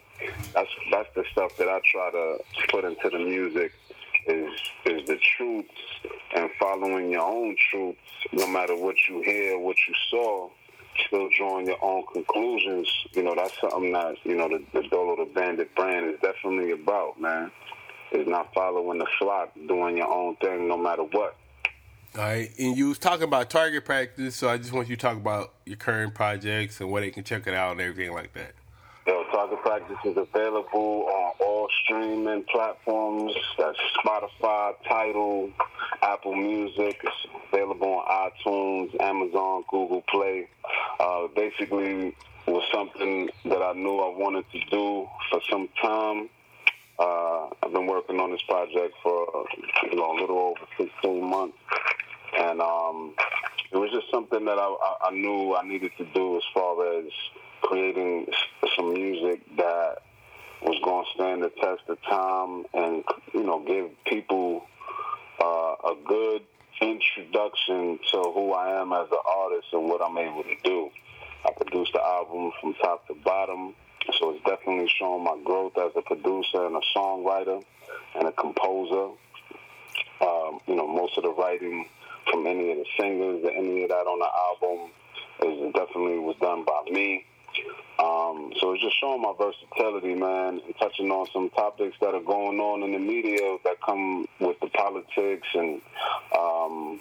that's 0.53 0.69
that's 0.91 1.09
the 1.15 1.23
stuff 1.31 1.55
that 1.57 1.67
I 1.67 1.79
try 1.85 2.11
to 2.11 2.37
put 2.69 2.85
into 2.85 3.09
the 3.09 3.19
music 3.19 3.73
is 4.27 4.51
is 4.85 5.07
the 5.07 5.17
truths 5.37 5.69
and 6.35 6.49
following 6.59 7.11
your 7.11 7.21
own 7.21 7.55
truths, 7.71 7.99
no 8.33 8.47
matter 8.47 8.75
what 8.75 8.95
you 9.09 9.21
hear, 9.21 9.57
what 9.57 9.77
you 9.87 9.93
saw, 10.09 10.49
still 11.07 11.29
drawing 11.37 11.67
your 11.67 11.83
own 11.83 12.03
conclusions. 12.11 12.89
You 13.13 13.23
know, 13.23 13.35
that's 13.35 13.59
something 13.59 13.91
that 13.93 14.15
you 14.23 14.35
know 14.35 14.49
the, 14.49 14.63
the 14.73 14.87
Dolo 14.87 15.15
the 15.15 15.31
Bandit 15.31 15.73
brand 15.75 16.09
is 16.09 16.19
definitely 16.21 16.71
about, 16.71 17.19
man. 17.19 17.51
Is 18.11 18.27
not 18.27 18.53
following 18.53 18.99
the 18.99 19.07
flock, 19.19 19.53
doing 19.67 19.97
your 19.97 20.07
own 20.07 20.37
thing, 20.37 20.69
no 20.69 20.77
matter 20.77 21.03
what. 21.03 21.35
All 22.15 22.23
right, 22.23 22.49
and 22.57 22.75
you 22.75 22.89
was 22.89 22.97
talking 22.97 23.25
about 23.25 23.49
target 23.49 23.85
practice, 23.85 24.35
so 24.35 24.49
I 24.49 24.57
just 24.57 24.71
want 24.71 24.89
you 24.89 24.95
to 24.95 25.01
talk 25.01 25.17
about 25.17 25.53
your 25.65 25.77
current 25.77 26.15
projects 26.15 26.79
and 26.81 26.89
where 26.89 27.01
they 27.01 27.11
can 27.11 27.23
check 27.23 27.45
it 27.45 27.53
out 27.53 27.73
and 27.73 27.81
everything 27.81 28.11
like 28.11 28.33
that. 28.33 28.53
Yo, 29.05 29.23
Target 29.31 29.61
Practice 29.61 29.97
is 30.03 30.17
available 30.17 31.05
on 31.07 31.33
all 31.39 31.69
streaming 31.83 32.43
platforms. 32.51 33.33
That's 33.57 33.77
Spotify, 34.03 34.73
Tidal, 34.85 35.51
Apple 36.01 36.35
Music. 36.35 36.99
It's 37.01 37.27
available 37.53 38.03
on 38.05 38.31
iTunes, 38.31 38.99
Amazon, 38.99 39.63
Google 39.69 40.03
Play. 40.09 40.49
Uh, 40.99 41.27
basically, 41.35 42.15
was 42.47 42.63
something 42.73 43.29
that 43.45 43.61
I 43.61 43.73
knew 43.73 43.97
I 43.99 44.17
wanted 44.17 44.45
to 44.51 44.59
do 44.69 45.07
for 45.29 45.41
some 45.49 45.69
time. 45.81 46.29
Uh, 46.99 47.47
I've 47.63 47.71
been 47.71 47.85
working 47.85 48.19
on 48.19 48.31
this 48.31 48.41
project 48.47 48.95
for 49.03 49.45
you 49.83 49.95
know 49.95 50.17
a 50.17 50.17
little 50.19 50.39
over 50.39 50.67
16 50.77 51.23
months, 51.23 51.57
and 52.37 52.59
um, 52.59 53.13
it 53.71 53.77
was 53.77 53.91
just 53.91 54.09
something 54.09 54.45
that 54.45 54.57
I, 54.57 54.75
I 55.01 55.11
knew 55.11 55.55
I 55.55 55.67
needed 55.67 55.91
to 55.97 56.05
do 56.05 56.37
as 56.37 56.43
far 56.53 56.97
as 56.97 57.05
creating 57.61 58.27
some 58.75 58.93
music 58.93 59.41
that 59.57 59.99
was 60.61 60.79
going 60.83 61.05
to 61.05 61.11
stand 61.13 61.43
the 61.43 61.49
test 61.61 61.83
of 61.87 62.01
time 62.03 62.65
and 62.73 63.03
you 63.33 63.43
know 63.43 63.59
give 63.59 63.91
people 64.05 64.63
uh, 65.39 65.75
a 65.91 65.95
good 66.07 66.41
introduction 66.81 67.99
to 68.11 68.17
who 68.33 68.53
I 68.53 68.81
am 68.81 68.93
as 68.93 69.07
an 69.11 69.17
artist 69.37 69.67
and 69.73 69.87
what 69.87 70.01
I'm 70.01 70.17
able 70.17 70.43
to 70.43 70.55
do. 70.63 70.89
I 71.45 71.51
produced 71.51 71.93
the 71.93 72.01
album 72.01 72.51
from 72.59 72.73
top 72.75 73.07
to 73.07 73.13
bottom. 73.13 73.75
So 74.19 74.31
it's 74.31 74.43
definitely 74.45 74.89
showing 74.97 75.23
my 75.23 75.37
growth 75.43 75.77
as 75.77 75.91
a 75.95 76.01
producer 76.01 76.65
and 76.65 76.75
a 76.75 76.81
songwriter 76.95 77.63
and 78.15 78.27
a 78.27 78.31
composer. 78.31 79.13
Um, 80.21 80.59
you 80.67 80.75
know, 80.75 80.87
most 80.87 81.17
of 81.17 81.23
the 81.23 81.29
writing 81.29 81.87
from 82.31 82.47
any 82.47 82.71
of 82.71 82.77
the 82.77 82.85
singers 82.99 83.43
any 83.55 83.83
of 83.83 83.89
that 83.89 84.07
on 84.07 84.19
the 84.19 84.27
album 84.27 84.91
is 85.43 85.73
definitely 85.73 86.19
was 86.19 86.35
done 86.41 86.65
by 86.65 86.83
me. 86.91 87.25
Um, 87.99 88.53
so 88.59 88.73
it's 88.73 88.83
just 88.83 88.99
showing 88.99 89.21
my 89.21 89.33
versatility, 89.37 90.13
man, 90.13 90.61
and 90.63 90.75
touching 90.79 91.09
on 91.09 91.27
some 91.33 91.49
topics 91.51 91.95
that 92.01 92.13
are 92.13 92.21
going 92.21 92.59
on 92.59 92.83
in 92.83 92.91
the 92.91 92.99
media 92.99 93.57
that 93.63 93.81
come 93.83 94.27
with 94.39 94.59
the 94.59 94.67
politics 94.67 95.47
and 95.55 95.81
um, 96.37 96.99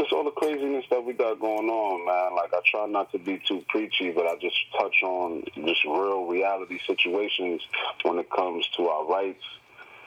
just 0.00 0.12
all 0.12 0.24
the 0.24 0.30
craziness 0.30 0.86
that 0.90 1.04
we 1.04 1.12
got 1.12 1.38
going 1.38 1.68
on, 1.68 2.06
man. 2.06 2.34
Like 2.34 2.54
I 2.54 2.60
try 2.64 2.86
not 2.86 3.12
to 3.12 3.18
be 3.18 3.38
too 3.46 3.62
preachy, 3.68 4.10
but 4.10 4.26
I 4.26 4.34
just 4.40 4.56
touch 4.78 5.02
on 5.02 5.44
just 5.54 5.84
real 5.84 6.24
reality 6.24 6.78
situations 6.86 7.60
when 8.02 8.18
it 8.18 8.30
comes 8.30 8.66
to 8.78 8.88
our 8.88 9.06
rights 9.06 9.44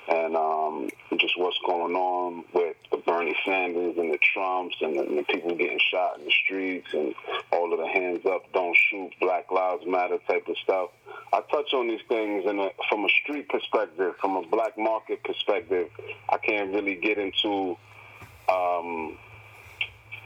and 0.08 0.36
um, 0.36 0.90
just 1.18 1.38
what's 1.38 1.60
going 1.66 1.96
on 1.96 2.44
with 2.54 2.76
the 2.92 2.98
Bernie 2.98 3.36
Sanders 3.46 3.96
and 3.98 4.12
the 4.12 4.18
Trumps 4.34 4.76
and 4.82 4.98
the, 4.98 5.04
and 5.04 5.18
the, 5.20 5.24
people 5.24 5.56
getting 5.56 5.80
shot 5.92 6.18
in 6.18 6.26
the 6.26 6.32
streets 6.44 6.88
and 6.94 7.14
all 7.52 7.72
of 7.72 7.80
the 7.80 7.88
hands 7.88 8.26
up, 8.26 8.52
don't 8.52 8.76
shoot, 8.90 9.14
Black 9.22 9.50
Lives 9.52 9.86
Matter 9.86 10.18
type 10.28 10.48
of 10.48 10.58
stuff. 10.58 10.90
I 11.32 11.42
touch 11.52 11.72
on 11.74 11.88
these 11.88 12.02
things 12.10 12.46
in 12.48 12.60
a, 12.60 12.70
from 12.90 13.06
a 13.06 13.10
street 13.22 13.48
perspective, 13.48 14.16
from 14.20 14.38
a 14.38 14.48
black 14.48 14.78
market 14.78 15.24
perspective. 15.24 15.88
I 16.28 16.38
can't 16.38 16.74
really 16.74 16.96
get 16.96 17.18
into 17.20 17.78
um, 18.50 19.18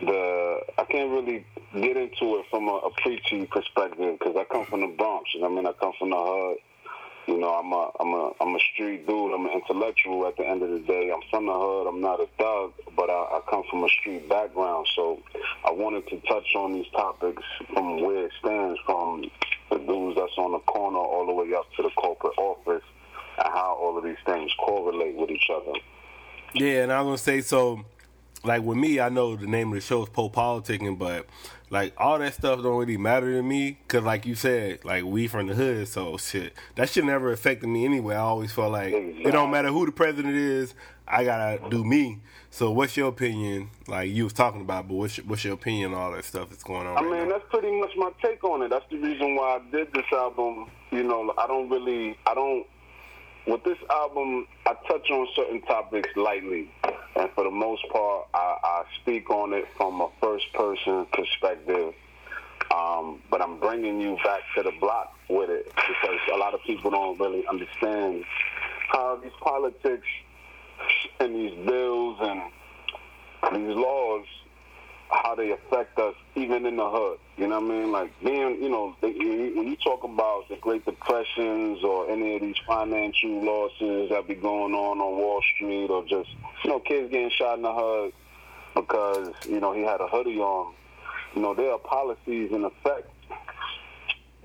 the 0.01 0.59
I 0.77 0.83
can't 0.85 1.11
really 1.11 1.45
get 1.73 1.97
into 1.97 2.37
it 2.37 2.45
from 2.49 2.67
a, 2.67 2.75
a 2.75 2.91
preachy 3.01 3.45
perspective 3.45 4.17
because 4.19 4.35
I 4.35 4.43
come 4.45 4.65
from 4.65 4.81
the 4.81 4.87
Bronx. 4.87 5.33
You 5.33 5.41
know 5.41 5.47
I 5.47 5.49
mean, 5.49 5.65
I 5.65 5.73
come 5.73 5.93
from 5.97 6.11
the 6.11 6.17
hood. 6.17 6.57
You 7.27 7.37
know, 7.37 7.49
I'm 7.49 7.71
a 7.73 7.91
I'm 7.99 8.13
a 8.13 8.31
I'm 8.39 8.55
a 8.55 8.59
street 8.73 9.05
dude. 9.05 9.33
I'm 9.33 9.45
an 9.45 9.51
intellectual. 9.51 10.25
At 10.27 10.37
the 10.37 10.47
end 10.47 10.61
of 10.63 10.69
the 10.69 10.79
day, 10.79 11.11
I'm 11.13 11.21
from 11.29 11.47
the 11.47 11.53
hood. 11.53 11.87
I'm 11.87 11.99
not 11.99 12.21
a 12.21 12.27
thug, 12.37 12.73
but 12.95 13.09
I, 13.09 13.13
I 13.13 13.41
come 13.49 13.63
from 13.69 13.83
a 13.83 13.89
street 13.89 14.29
background. 14.29 14.87
So 14.95 15.21
I 15.65 15.71
wanted 15.71 16.07
to 16.07 16.21
touch 16.21 16.55
on 16.55 16.73
these 16.73 16.89
topics 16.95 17.43
from 17.73 18.01
where 18.01 18.25
it 18.25 18.31
stands, 18.39 18.79
from 18.85 19.29
the 19.69 19.77
dudes 19.79 20.17
that's 20.17 20.37
on 20.37 20.53
the 20.53 20.59
corner 20.59 20.99
all 20.99 21.25
the 21.25 21.33
way 21.33 21.53
up 21.53 21.65
to 21.75 21.83
the 21.83 21.91
corporate 21.97 22.37
office, 22.37 22.83
and 23.37 23.53
how 23.53 23.77
all 23.77 23.97
of 23.97 24.05
these 24.05 24.15
things 24.25 24.49
correlate 24.59 25.15
with 25.15 25.29
each 25.29 25.49
other. 25.53 25.77
Yeah, 26.53 26.83
and 26.83 26.93
I 26.93 27.01
was 27.01 27.07
gonna 27.07 27.39
say 27.39 27.41
so 27.41 27.83
like 28.43 28.61
with 28.63 28.77
me, 28.77 28.99
I 28.99 29.09
know 29.09 29.35
the 29.35 29.47
name 29.47 29.69
of 29.69 29.75
the 29.75 29.81
show 29.81 30.03
is 30.03 30.09
Poe 30.09 30.29
Politicking, 30.29 30.97
but 30.97 31.25
like 31.69 31.93
all 31.97 32.19
that 32.19 32.33
stuff 32.33 32.61
don't 32.61 32.77
really 32.77 32.97
matter 32.97 33.33
to 33.33 33.43
me 33.43 33.77
because, 33.87 34.03
like 34.03 34.25
you 34.25 34.35
said, 34.35 34.85
like 34.85 35.03
we 35.03 35.27
from 35.27 35.47
the 35.47 35.55
hood, 35.55 35.87
so 35.87 36.17
shit 36.17 36.53
that 36.75 36.89
shit 36.89 37.03
never 37.03 37.31
affected 37.31 37.67
me 37.67 37.85
anyway. 37.85 38.15
I 38.15 38.19
always 38.19 38.51
felt 38.51 38.71
like 38.71 38.93
it 38.93 39.31
don't 39.31 39.51
matter 39.51 39.69
who 39.69 39.85
the 39.85 39.91
president 39.91 40.35
is, 40.35 40.75
I 41.07 41.23
gotta 41.23 41.69
do 41.69 41.83
me. 41.83 42.19
So, 42.49 42.71
what's 42.71 42.95
your 42.95 43.09
opinion? 43.09 43.69
Like 43.87 44.11
you 44.11 44.23
was 44.23 44.33
talking 44.33 44.61
about, 44.61 44.87
but 44.87 44.95
what's 44.95 45.17
your, 45.17 45.25
what's 45.27 45.43
your 45.43 45.53
opinion 45.53 45.93
on 45.93 45.99
all 45.99 46.11
that 46.13 46.25
stuff 46.25 46.49
that's 46.49 46.63
going 46.63 46.87
on? 46.87 46.97
I 46.97 47.01
right 47.01 47.19
mean, 47.19 47.29
now? 47.29 47.37
that's 47.37 47.49
pretty 47.49 47.71
much 47.79 47.91
my 47.97 48.11
take 48.23 48.43
on 48.43 48.61
it. 48.61 48.69
That's 48.69 48.85
the 48.89 48.97
reason 48.97 49.35
why 49.35 49.57
I 49.57 49.71
did 49.71 49.91
this 49.93 50.05
album. 50.11 50.69
You 50.91 51.03
know, 51.03 51.33
I 51.37 51.47
don't 51.47 51.69
really, 51.69 52.17
I 52.25 52.33
don't 52.33 52.65
with 53.47 53.63
this 53.63 53.77
album, 53.89 54.45
I 54.65 54.73
touch 54.87 55.09
on 55.09 55.27
certain 55.35 55.61
topics 55.61 56.09
lightly, 56.15 56.69
and 57.15 57.29
for 57.31 57.45
the 57.45 57.51
most 57.51 57.87
part, 57.89 58.27
I, 58.33 58.57
I 58.63 58.83
speak 59.01 59.29
on 59.29 59.53
it 59.53 59.65
from 59.77 60.01
a 60.01 60.09
first-person 60.21 61.07
perspective. 61.13 61.93
Um, 62.75 63.21
but 63.31 63.41
I'm 63.41 63.59
bringing 63.59 64.01
you 64.01 64.17
back 64.23 64.41
to 64.57 64.63
the 64.63 64.73
block 64.81 65.13
with 65.29 65.49
it 65.49 65.65
because 65.73 66.19
a 66.33 66.37
lot 66.37 66.53
of 66.53 66.61
people 66.63 66.91
don't 66.91 67.17
really 67.17 67.47
understand 67.47 68.25
how 68.89 69.15
these 69.23 69.31
politics 69.39 70.07
and 71.21 71.33
these 71.33 71.65
bills 71.65 72.17
and 72.21 72.41
these 73.55 73.75
laws 73.75 74.25
how 75.09 75.35
they 75.35 75.51
affect 75.51 75.97
us 75.99 76.15
even 76.35 76.65
in 76.65 76.75
the 76.75 76.89
hood. 76.89 77.19
You 77.37 77.47
know 77.47 77.59
what 77.59 77.71
I 77.71 77.75
mean? 77.75 77.91
Like 77.91 78.11
being, 78.23 78.61
you 78.61 78.69
know, 78.69 78.95
when 79.01 79.67
you 79.67 79.77
talk 79.77 80.03
about 80.03 80.49
the 80.49 80.57
Great 80.57 80.85
Depressions 80.85 81.83
or 81.83 82.09
any 82.09 82.35
of 82.35 82.41
these 82.41 82.55
financial 82.65 83.43
losses 83.43 84.09
that 84.09 84.27
be 84.27 84.35
going 84.35 84.73
on 84.73 84.99
on 84.99 85.17
Wall 85.17 85.41
Street 85.55 85.87
or 85.89 86.03
just, 86.03 86.29
you 86.63 86.69
know, 86.69 86.79
kids 86.79 87.11
getting 87.11 87.29
shot 87.29 87.57
in 87.57 87.63
the 87.63 87.73
hood 87.73 88.13
because, 88.75 89.33
you 89.47 89.59
know, 89.59 89.73
he 89.73 89.81
had 89.81 90.01
a 90.01 90.07
hoodie 90.07 90.39
on. 90.39 90.73
You 91.35 91.41
know, 91.41 91.53
there 91.53 91.71
are 91.71 91.79
policies 91.79 92.51
in 92.51 92.63
effect 92.63 93.09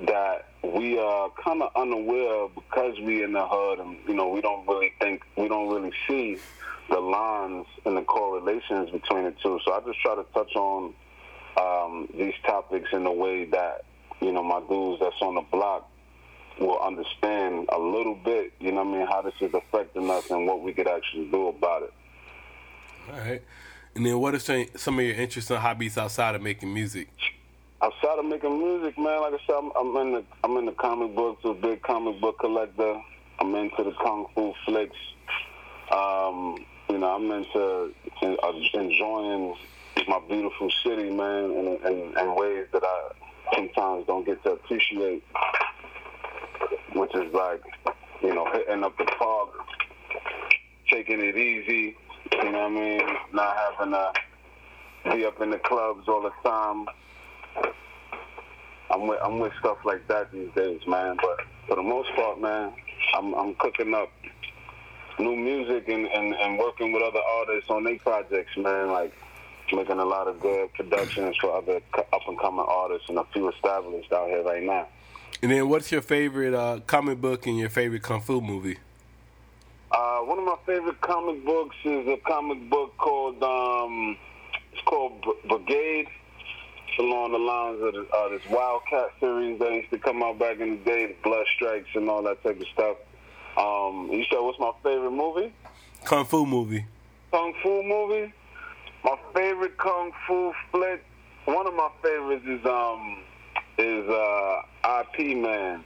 that 0.06 0.48
we 0.62 0.98
are 0.98 1.30
kind 1.42 1.62
of 1.62 1.70
unaware 1.76 2.44
of 2.44 2.54
because 2.54 2.98
we 3.00 3.22
in 3.22 3.32
the 3.32 3.46
hood 3.46 3.78
and, 3.78 3.96
you 4.06 4.14
know, 4.14 4.28
we 4.28 4.40
don't 4.40 4.66
really 4.66 4.92
think, 5.00 5.22
we 5.36 5.48
don't 5.48 5.68
really 5.72 5.92
see 6.08 6.38
the 6.90 7.00
lines 7.00 7.66
and 7.84 7.96
the 7.96 8.02
correlations 8.02 8.90
between 8.90 9.24
the 9.24 9.34
two. 9.42 9.58
So 9.64 9.72
I 9.72 9.80
just 9.86 10.00
try 10.00 10.14
to 10.14 10.24
touch 10.34 10.54
on 10.56 10.94
um, 11.56 12.08
these 12.14 12.34
topics 12.44 12.88
in 12.92 13.06
a 13.06 13.12
way 13.12 13.44
that 13.46 13.84
you 14.20 14.32
know 14.32 14.42
my 14.42 14.60
dudes 14.68 15.00
that's 15.00 15.20
on 15.20 15.34
the 15.34 15.42
block 15.52 15.88
will 16.58 16.80
understand 16.80 17.68
a 17.70 17.78
little 17.78 18.14
bit. 18.14 18.52
You 18.60 18.72
know 18.72 18.84
what 18.84 18.94
I 18.94 18.98
mean? 18.98 19.06
How 19.06 19.22
this 19.22 19.34
is 19.40 19.54
affecting 19.54 20.10
us 20.10 20.30
and 20.30 20.46
what 20.46 20.62
we 20.62 20.72
could 20.72 20.88
actually 20.88 21.26
do 21.26 21.48
about 21.48 21.82
it. 21.82 21.92
All 23.10 23.18
right. 23.18 23.42
And 23.94 24.06
then, 24.06 24.18
what 24.18 24.34
are 24.34 24.38
some, 24.38 24.98
of 24.98 25.04
your 25.04 25.14
interests 25.14 25.50
and 25.50 25.60
hobbies 25.60 25.98
outside 25.98 26.34
of 26.34 26.42
making 26.42 26.72
music? 26.72 27.08
Outside 27.82 28.18
of 28.18 28.24
making 28.24 28.58
music, 28.58 28.96
man, 28.96 29.20
like 29.20 29.34
I 29.34 29.38
said, 29.46 29.56
I'm, 29.56 29.70
I'm 29.76 29.96
in 30.06 30.12
the 30.12 30.24
I'm 30.44 30.56
in 30.56 30.66
the 30.66 30.72
comic 30.72 31.14
books, 31.14 31.42
a 31.44 31.52
big 31.52 31.82
comic 31.82 32.20
book 32.20 32.38
collector. 32.38 33.00
I'm 33.38 33.54
into 33.54 33.82
the 33.82 33.92
kung 33.92 34.26
fu 34.34 34.54
flicks. 34.64 34.96
Um, 35.90 36.64
you 36.92 36.98
know, 36.98 37.16
I'm 37.16 37.30
into 37.30 37.90
uh, 38.22 38.52
enjoying 38.74 39.56
my 40.06 40.20
beautiful 40.28 40.70
city, 40.84 41.10
man, 41.10 41.44
in, 41.44 41.66
in, 41.86 42.18
in 42.18 42.34
ways 42.36 42.66
that 42.74 42.82
I 42.84 43.10
sometimes 43.54 44.06
don't 44.06 44.26
get 44.26 44.42
to 44.44 44.52
appreciate, 44.52 45.24
which 46.94 47.14
is 47.14 47.32
like, 47.32 47.62
you 48.22 48.34
know, 48.34 48.46
hitting 48.52 48.84
up 48.84 48.96
the 48.98 49.06
park, 49.18 49.50
taking 50.90 51.20
it 51.20 51.36
easy, 51.36 51.96
you 52.32 52.52
know 52.52 52.58
what 52.58 52.66
I 52.66 52.68
mean, 52.68 53.02
not 53.32 53.56
having 53.56 53.92
to 53.94 55.16
be 55.16 55.24
up 55.24 55.40
in 55.40 55.50
the 55.50 55.58
clubs 55.58 56.06
all 56.08 56.22
the 56.22 56.32
time. 56.44 56.86
I'm 58.90 59.06
with 59.06 59.18
I'm 59.24 59.38
with 59.38 59.52
stuff 59.60 59.78
like 59.86 60.06
that 60.08 60.30
these 60.30 60.50
days, 60.54 60.80
man. 60.86 61.16
But 61.16 61.46
for 61.66 61.76
the 61.76 61.82
most 61.82 62.10
part, 62.14 62.38
man, 62.38 62.74
I'm 63.16 63.32
I'm 63.34 63.54
cooking 63.54 63.94
up 63.94 64.10
new 65.18 65.36
music 65.36 65.88
and, 65.88 66.06
and, 66.06 66.34
and 66.34 66.58
working 66.58 66.92
with 66.92 67.02
other 67.02 67.20
artists 67.38 67.70
on 67.70 67.84
their 67.84 67.98
projects, 67.98 68.56
man. 68.56 68.88
Like 68.88 69.12
making 69.72 69.98
a 69.98 70.04
lot 70.04 70.28
of 70.28 70.40
good 70.40 70.72
productions 70.74 71.36
for 71.40 71.56
other 71.56 71.80
up 71.96 72.28
and 72.28 72.38
coming 72.38 72.64
artists 72.68 73.08
and 73.08 73.18
a 73.18 73.24
few 73.32 73.48
established 73.50 74.12
out 74.12 74.28
here 74.28 74.42
right 74.42 74.62
now. 74.62 74.86
And 75.40 75.50
then, 75.50 75.68
what's 75.68 75.90
your 75.90 76.02
favorite 76.02 76.54
uh, 76.54 76.80
comic 76.86 77.20
book 77.20 77.46
and 77.46 77.58
your 77.58 77.68
favorite 77.68 78.02
kung 78.02 78.20
fu 78.20 78.40
movie? 78.40 78.78
Uh, 79.90 80.20
one 80.20 80.38
of 80.38 80.44
my 80.44 80.56
favorite 80.64 81.00
comic 81.00 81.44
books 81.44 81.76
is 81.84 82.06
a 82.06 82.16
comic 82.26 82.70
book 82.70 82.96
called 82.96 83.42
um, 83.42 84.16
it's 84.72 84.82
called 84.82 85.20
B- 85.22 85.48
Brigade. 85.48 86.08
It's 86.88 86.98
along 86.98 87.32
the 87.32 87.38
lines 87.38 87.82
of 87.82 87.94
the, 87.94 88.14
uh, 88.14 88.28
this 88.28 88.42
Wildcat 88.50 89.10
series 89.20 89.58
that 89.58 89.72
used 89.72 89.90
to 89.90 89.98
come 89.98 90.22
out 90.22 90.38
back 90.38 90.60
in 90.60 90.78
the 90.78 90.84
day, 90.84 91.06
the 91.06 91.16
Blood 91.22 91.46
Strikes 91.56 91.88
and 91.94 92.08
all 92.08 92.22
that 92.22 92.42
type 92.42 92.60
of 92.60 92.66
stuff. 92.68 92.96
Um, 93.56 94.08
you 94.10 94.24
said 94.30 94.38
what's 94.40 94.58
my 94.58 94.72
favorite 94.82 95.10
movie? 95.10 95.52
Kung 96.04 96.24
fu 96.24 96.44
movie. 96.46 96.84
Kung 97.30 97.54
Fu 97.62 97.82
movie. 97.82 98.32
My 99.04 99.16
favorite 99.34 99.76
Kung 99.78 100.12
Fu 100.26 100.52
flick. 100.70 101.02
One 101.46 101.66
of 101.66 101.74
my 101.74 101.88
favorites 102.02 102.44
is 102.46 102.64
um 102.66 103.22
is 103.78 104.08
uh 104.08 105.00
IP 105.00 105.36
Man. 105.38 105.82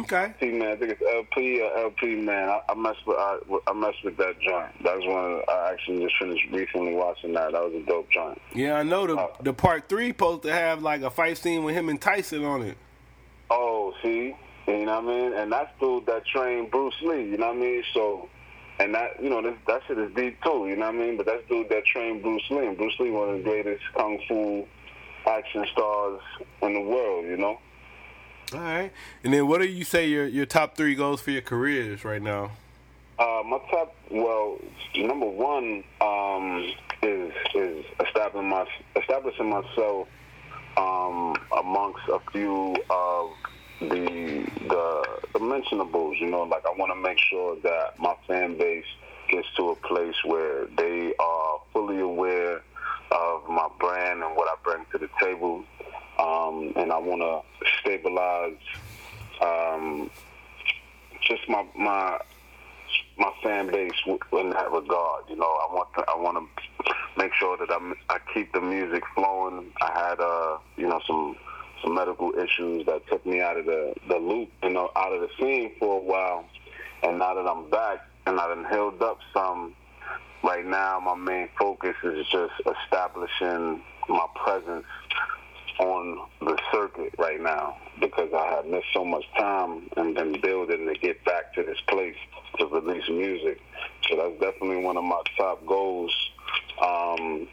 Okay. 0.00 0.34
P 0.38 0.50
man, 0.52 0.72
I 0.72 0.76
think 0.76 0.92
it's 0.92 1.02
LP 1.02 1.62
or 1.62 1.74
LP 1.78 2.16
man. 2.16 2.50
I, 2.50 2.60
I 2.68 2.74
mess 2.74 2.96
with 3.06 3.16
I, 3.18 3.38
I 3.66 3.72
mess 3.72 3.94
with 4.04 4.18
that 4.18 4.38
joint. 4.40 4.70
That's 4.84 5.00
one 5.06 5.40
I 5.48 5.70
actually 5.72 6.02
just 6.04 6.14
finished 6.20 6.44
recently 6.52 6.92
watching 6.94 7.32
that. 7.32 7.52
That 7.52 7.62
was 7.64 7.72
a 7.74 7.86
dope 7.86 8.10
joint. 8.10 8.38
Yeah, 8.54 8.74
I 8.74 8.82
know 8.82 9.06
the 9.06 9.16
Uh, 9.16 9.28
the 9.40 9.54
part 9.54 9.88
three 9.88 10.08
supposed 10.08 10.42
to 10.42 10.52
have 10.52 10.82
like 10.82 11.00
a 11.00 11.08
fight 11.10 11.38
scene 11.38 11.64
with 11.64 11.74
him 11.74 11.88
and 11.88 11.98
Tyson 11.98 12.44
on 12.44 12.62
it. 12.62 12.76
Oh, 13.50 13.94
see, 14.02 14.36
you 14.72 14.86
know 14.86 15.00
what 15.00 15.14
I 15.14 15.18
mean? 15.18 15.32
And 15.32 15.52
that's 15.52 15.70
dude 15.80 16.06
that 16.06 16.26
trained 16.26 16.70
Bruce 16.70 16.94
Lee. 17.02 17.30
You 17.30 17.38
know 17.38 17.48
what 17.48 17.56
I 17.56 17.60
mean? 17.60 17.84
So, 17.94 18.28
and 18.78 18.94
that 18.94 19.22
you 19.22 19.30
know 19.30 19.42
that, 19.42 19.56
that 19.66 19.82
shit 19.86 19.98
is 19.98 20.14
deep 20.14 20.42
too. 20.42 20.66
You 20.68 20.76
know 20.76 20.86
what 20.86 20.94
I 20.94 20.98
mean? 20.98 21.16
But 21.16 21.26
that's 21.26 21.42
dude 21.48 21.68
that 21.70 21.84
trained 21.86 22.22
Bruce 22.22 22.42
Lee. 22.50 22.66
And 22.66 22.76
Bruce 22.76 22.94
Lee, 23.00 23.10
one 23.10 23.30
of 23.30 23.38
the 23.38 23.42
greatest 23.42 23.82
kung 23.96 24.20
fu 24.28 24.66
action 25.26 25.66
stars 25.72 26.20
in 26.62 26.74
the 26.74 26.80
world. 26.80 27.26
You 27.26 27.36
know. 27.36 27.58
All 28.54 28.60
right. 28.60 28.90
And 29.24 29.34
then, 29.34 29.46
what 29.46 29.60
do 29.60 29.66
you 29.66 29.84
say 29.84 30.08
your 30.08 30.26
your 30.26 30.46
top 30.46 30.76
three 30.76 30.94
goals 30.94 31.20
for 31.20 31.30
your 31.30 31.42
careers 31.42 32.04
right 32.04 32.22
now? 32.22 32.52
Uh, 33.18 33.42
my 33.44 33.58
top, 33.68 33.96
well, 34.12 34.58
number 34.94 35.26
one 35.26 35.82
um, 36.00 36.72
is 37.02 37.32
is 37.54 37.84
establishing 38.06 38.48
my 38.48 38.64
establishing 38.96 39.50
myself 39.50 40.06
um, 40.76 41.34
amongst 41.56 42.06
a 42.08 42.20
few 42.30 42.76
of 42.90 43.30
the 43.80 44.46
the 44.68 45.20
the 45.32 45.40
mentionables. 45.40 46.16
You 46.20 46.30
know, 46.30 46.42
like 46.42 46.64
I 46.66 46.74
want 46.78 46.92
to 46.92 46.96
make 46.96 47.18
sure 47.18 47.56
that 47.62 47.98
my 47.98 48.14
fan 48.26 48.56
base 48.58 48.84
gets 49.28 49.48
to 49.56 49.70
a 49.70 49.76
place 49.76 50.16
where 50.24 50.66
they 50.76 51.14
are 51.18 51.60
fully 51.72 52.00
aware 52.00 52.62
of 53.10 53.48
my 53.48 53.68
brand 53.78 54.22
and 54.22 54.36
what 54.36 54.48
I 54.48 54.54
bring 54.62 54.84
to 54.92 54.98
the 54.98 55.08
table, 55.20 55.64
um, 56.18 56.72
and 56.76 56.92
I 56.92 56.98
want 56.98 57.22
to 57.22 57.68
stabilize 57.80 58.56
um, 59.40 60.10
just 61.22 61.48
my 61.48 61.64
my 61.76 62.18
my 63.18 63.32
fan 63.42 63.66
base 63.70 63.92
in 64.06 64.50
that 64.50 64.70
regard. 64.70 65.24
You 65.28 65.36
know, 65.36 65.46
I 65.46 65.74
want 65.74 65.88
to, 65.94 66.04
I 66.08 66.16
want 66.16 66.38
to 66.38 66.92
make 67.16 67.32
sure 67.34 67.56
that 67.56 67.70
I'm, 67.70 67.94
I 68.08 68.18
keep 68.32 68.52
the 68.52 68.60
music 68.60 69.02
flowing. 69.14 69.72
I 69.80 69.92
had 69.92 70.20
uh, 70.20 70.58
you 70.76 70.88
know 70.88 71.00
some 71.06 71.36
some 71.82 71.94
medical 71.94 72.32
issues 72.34 72.86
that 72.86 73.06
took 73.08 73.24
me 73.26 73.40
out 73.40 73.56
of 73.56 73.66
the 73.66 73.94
the 74.08 74.16
loop, 74.16 74.50
you 74.62 74.70
know, 74.70 74.90
out 74.96 75.12
of 75.12 75.20
the 75.20 75.28
scene 75.38 75.72
for 75.78 76.00
a 76.00 76.02
while. 76.02 76.44
And 77.02 77.18
now 77.18 77.34
that 77.34 77.48
I'm 77.48 77.70
back 77.70 78.00
and 78.26 78.40
I 78.40 78.48
done 78.48 78.66
healed 78.70 79.00
up 79.02 79.18
some, 79.32 79.74
right 80.42 80.66
now 80.66 81.00
my 81.00 81.14
main 81.14 81.48
focus 81.58 81.94
is 82.02 82.26
just 82.26 82.54
establishing 82.66 83.82
my 84.08 84.26
presence 84.44 84.86
on 85.78 86.26
the 86.40 86.58
circuit 86.72 87.14
right 87.18 87.40
now 87.40 87.76
because 88.00 88.30
I 88.34 88.46
have 88.56 88.66
missed 88.66 88.86
so 88.92 89.04
much 89.04 89.24
time 89.38 89.88
and 89.96 90.14
been 90.14 90.40
building 90.40 90.86
to 90.86 90.94
get 91.00 91.24
back 91.24 91.54
to 91.54 91.62
this 91.62 91.78
place 91.88 92.16
to 92.58 92.66
release 92.66 93.08
music. 93.08 93.60
So 94.08 94.16
that's 94.16 94.40
definitely 94.40 94.82
one 94.82 94.96
of 94.96 95.04
my 95.04 95.22
top 95.36 95.64
goals. 95.66 96.12
Um, 96.82 97.48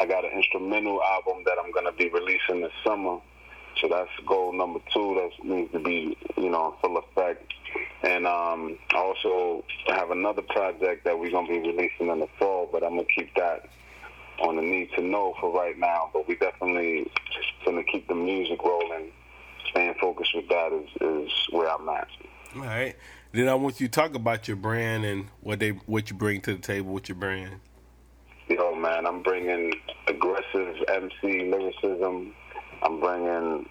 I 0.00 0.06
got 0.06 0.24
an 0.24 0.30
instrumental 0.32 1.02
album 1.02 1.44
that 1.44 1.56
I'm 1.62 1.72
to 1.84 1.92
be 1.92 2.08
releasing 2.08 2.62
this 2.62 2.72
summer. 2.82 3.18
So 3.80 3.88
that's 3.88 4.10
goal 4.26 4.52
number 4.52 4.80
two 4.92 5.14
that 5.14 5.44
needs 5.44 5.72
to 5.72 5.78
be, 5.78 6.16
you 6.36 6.50
know, 6.50 6.74
full 6.80 6.96
effect. 6.96 7.52
And 8.02 8.26
um, 8.26 8.78
I 8.94 8.96
also 8.96 9.62
have 9.88 10.10
another 10.10 10.42
project 10.42 11.04
that 11.04 11.18
we're 11.18 11.30
to 11.46 11.52
be 11.52 11.58
releasing 11.60 12.08
in 12.08 12.18
the 12.18 12.26
fall, 12.38 12.68
but 12.72 12.82
I'm 12.82 12.96
to 12.96 13.04
keep 13.04 13.34
that 13.36 13.68
on 14.40 14.56
the 14.56 14.62
need 14.62 14.90
to 14.96 15.02
know 15.02 15.34
for 15.38 15.52
right 15.52 15.78
now. 15.78 16.10
But 16.12 16.26
we 16.26 16.36
definitely 16.36 17.10
to 17.64 17.92
keep 17.92 18.08
the 18.08 18.14
music 18.14 18.62
rolling. 18.64 19.12
Staying 19.70 19.94
focused 20.00 20.34
with 20.34 20.48
that 20.48 20.72
is, 20.72 20.88
is 21.00 21.32
where 21.50 21.70
I'm 21.70 21.88
at. 21.88 22.08
All 22.56 22.62
right. 22.62 22.96
Then 23.32 23.48
I 23.48 23.54
want 23.54 23.80
you 23.80 23.86
to 23.86 23.92
talk 23.92 24.14
about 24.14 24.48
your 24.48 24.56
brand 24.56 25.04
and 25.04 25.28
what 25.40 25.60
they 25.60 25.70
what 25.70 26.10
you 26.10 26.16
bring 26.16 26.40
to 26.42 26.54
the 26.54 26.60
table 26.60 26.92
with 26.92 27.08
your 27.08 27.16
brand. 27.16 27.60
Man, 28.80 29.06
I'm 29.06 29.22
bringing 29.22 29.74
aggressive 30.06 30.74
MC 30.88 31.50
lyricism. 31.50 32.34
I'm 32.82 32.98
bringing 32.98 33.68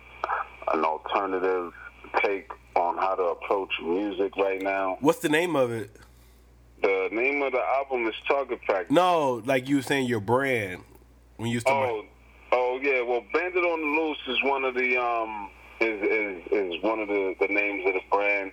an 0.71 0.85
alternative 0.85 1.73
take 2.23 2.51
on 2.75 2.95
how 2.97 3.15
to 3.15 3.23
approach 3.23 3.71
music 3.83 4.35
right 4.37 4.61
now. 4.61 4.97
What's 5.01 5.17
the 5.17 5.29
name 5.29 5.55
of 5.55 5.71
it? 5.71 5.89
The 6.83 7.09
name 7.11 7.41
of 7.41 7.53
the 7.53 7.61
album 7.77 8.05
is 8.05 8.13
Target 8.27 8.61
Practice. 8.67 8.91
No, 8.91 9.41
like 9.45 9.67
you 9.67 9.77
were 9.77 9.81
saying 9.81 10.05
your 10.05 10.19
brand 10.19 10.83
when 11.37 11.49
you 11.49 11.59
talking 11.59 12.07
Oh, 12.51 12.51
oh 12.51 12.79
yeah. 12.79 13.01
Well, 13.01 13.25
Bandit 13.33 13.63
on 13.63 13.81
the 13.81 14.01
Loose 14.01 14.17
is 14.27 14.43
one 14.43 14.63
of 14.63 14.75
the 14.75 14.95
um 14.95 15.49
is 15.81 16.01
is 16.03 16.43
is 16.51 16.83
one 16.83 16.99
of 16.99 17.07
the 17.07 17.33
the 17.39 17.47
names 17.47 17.83
of 17.87 17.93
the 17.93 18.01
brand. 18.11 18.51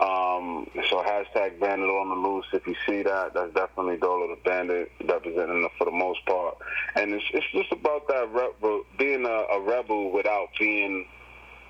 Um, 0.00 0.70
so 0.90 1.02
hashtag 1.02 1.58
Bandit 1.58 1.88
on 1.88 2.08
the 2.08 2.28
Loose. 2.28 2.46
If 2.52 2.66
you 2.68 2.76
see 2.86 3.02
that, 3.02 3.34
that's 3.34 3.52
definitely 3.52 3.96
Dolo 3.96 4.28
the 4.28 4.40
Bandit 4.44 4.92
representing 5.04 5.64
it 5.64 5.72
for 5.76 5.86
the 5.86 5.90
most 5.90 6.24
part. 6.24 6.56
And 6.94 7.12
it's 7.12 7.24
it's 7.32 7.46
just 7.52 7.72
about 7.72 8.06
that 8.06 8.32
rebel, 8.32 8.84
being 8.96 9.24
a, 9.24 9.28
a 9.28 9.60
rebel 9.60 10.12
without 10.12 10.48
being 10.58 11.04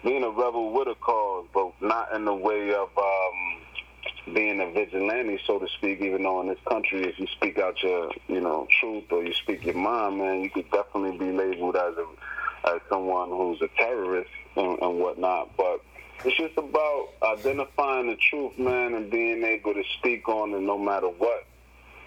being 0.05 0.25
a 0.25 0.29
rebel 0.29 0.73
with 0.73 0.89
a 0.89 0.95
cause, 0.97 1.47
but 1.55 1.73
not 1.81 2.13
in 2.15 2.27
the 2.27 2.35
way 2.35 2.75
of 2.75 2.91
um, 2.99 4.35
being 4.35 4.61
a 4.61 4.71
vigilante, 4.73 5.41
so 5.47 5.59
to 5.59 5.67
speak. 5.79 6.03
Even 6.03 6.23
though 6.23 6.43
in 6.43 6.49
this 6.49 6.59
country, 6.69 7.05
if 7.05 7.19
you 7.19 7.27
speak 7.29 7.59
out 7.59 7.83
your 7.83 8.11
you 8.27 8.43
know 8.43 8.69
truth 8.79 9.05
or 9.11 9.25
you 9.25 9.33
speak 9.33 9.65
your 9.65 9.75
mind, 9.75 10.19
man, 10.19 10.43
you 10.43 10.51
could 10.51 10.71
definitely 10.71 11.17
be 11.17 11.33
labeled 11.33 11.77
as 11.77 11.95
a 11.97 12.75
as 12.75 12.81
someone 12.91 13.31
who's 13.31 13.63
a 13.63 13.69
terrorist 13.79 14.31
and, 14.57 14.79
and 14.83 14.99
whatnot. 14.99 15.57
But 15.57 15.81
it's 16.25 16.37
just 16.37 16.57
about 16.59 17.09
identifying 17.23 18.09
the 18.09 18.17
truth, 18.17 18.59
man, 18.59 18.95
and 18.95 19.11
being 19.11 19.45
able 19.45 19.75
to 19.75 19.83
speak 19.99 20.29
on 20.29 20.53
it 20.53 20.61
no 20.61 20.79
matter 20.79 21.07
what, 21.09 21.45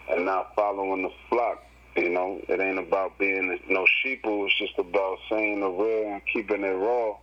and 0.10 0.26
not 0.26 0.54
following 0.56 1.04
the 1.04 1.12
flock. 1.30 1.64
You 1.96 2.10
know, 2.10 2.40
it 2.48 2.60
ain't 2.60 2.80
about 2.80 3.18
being 3.18 3.60
no 3.70 3.86
sheeple. 4.04 4.46
It's 4.46 4.58
just 4.58 4.78
about 4.78 5.18
saying 5.30 5.60
the 5.60 5.70
real 5.70 6.14
and 6.14 6.22
keeping 6.32 6.64
it 6.64 6.68
raw. 6.68 7.18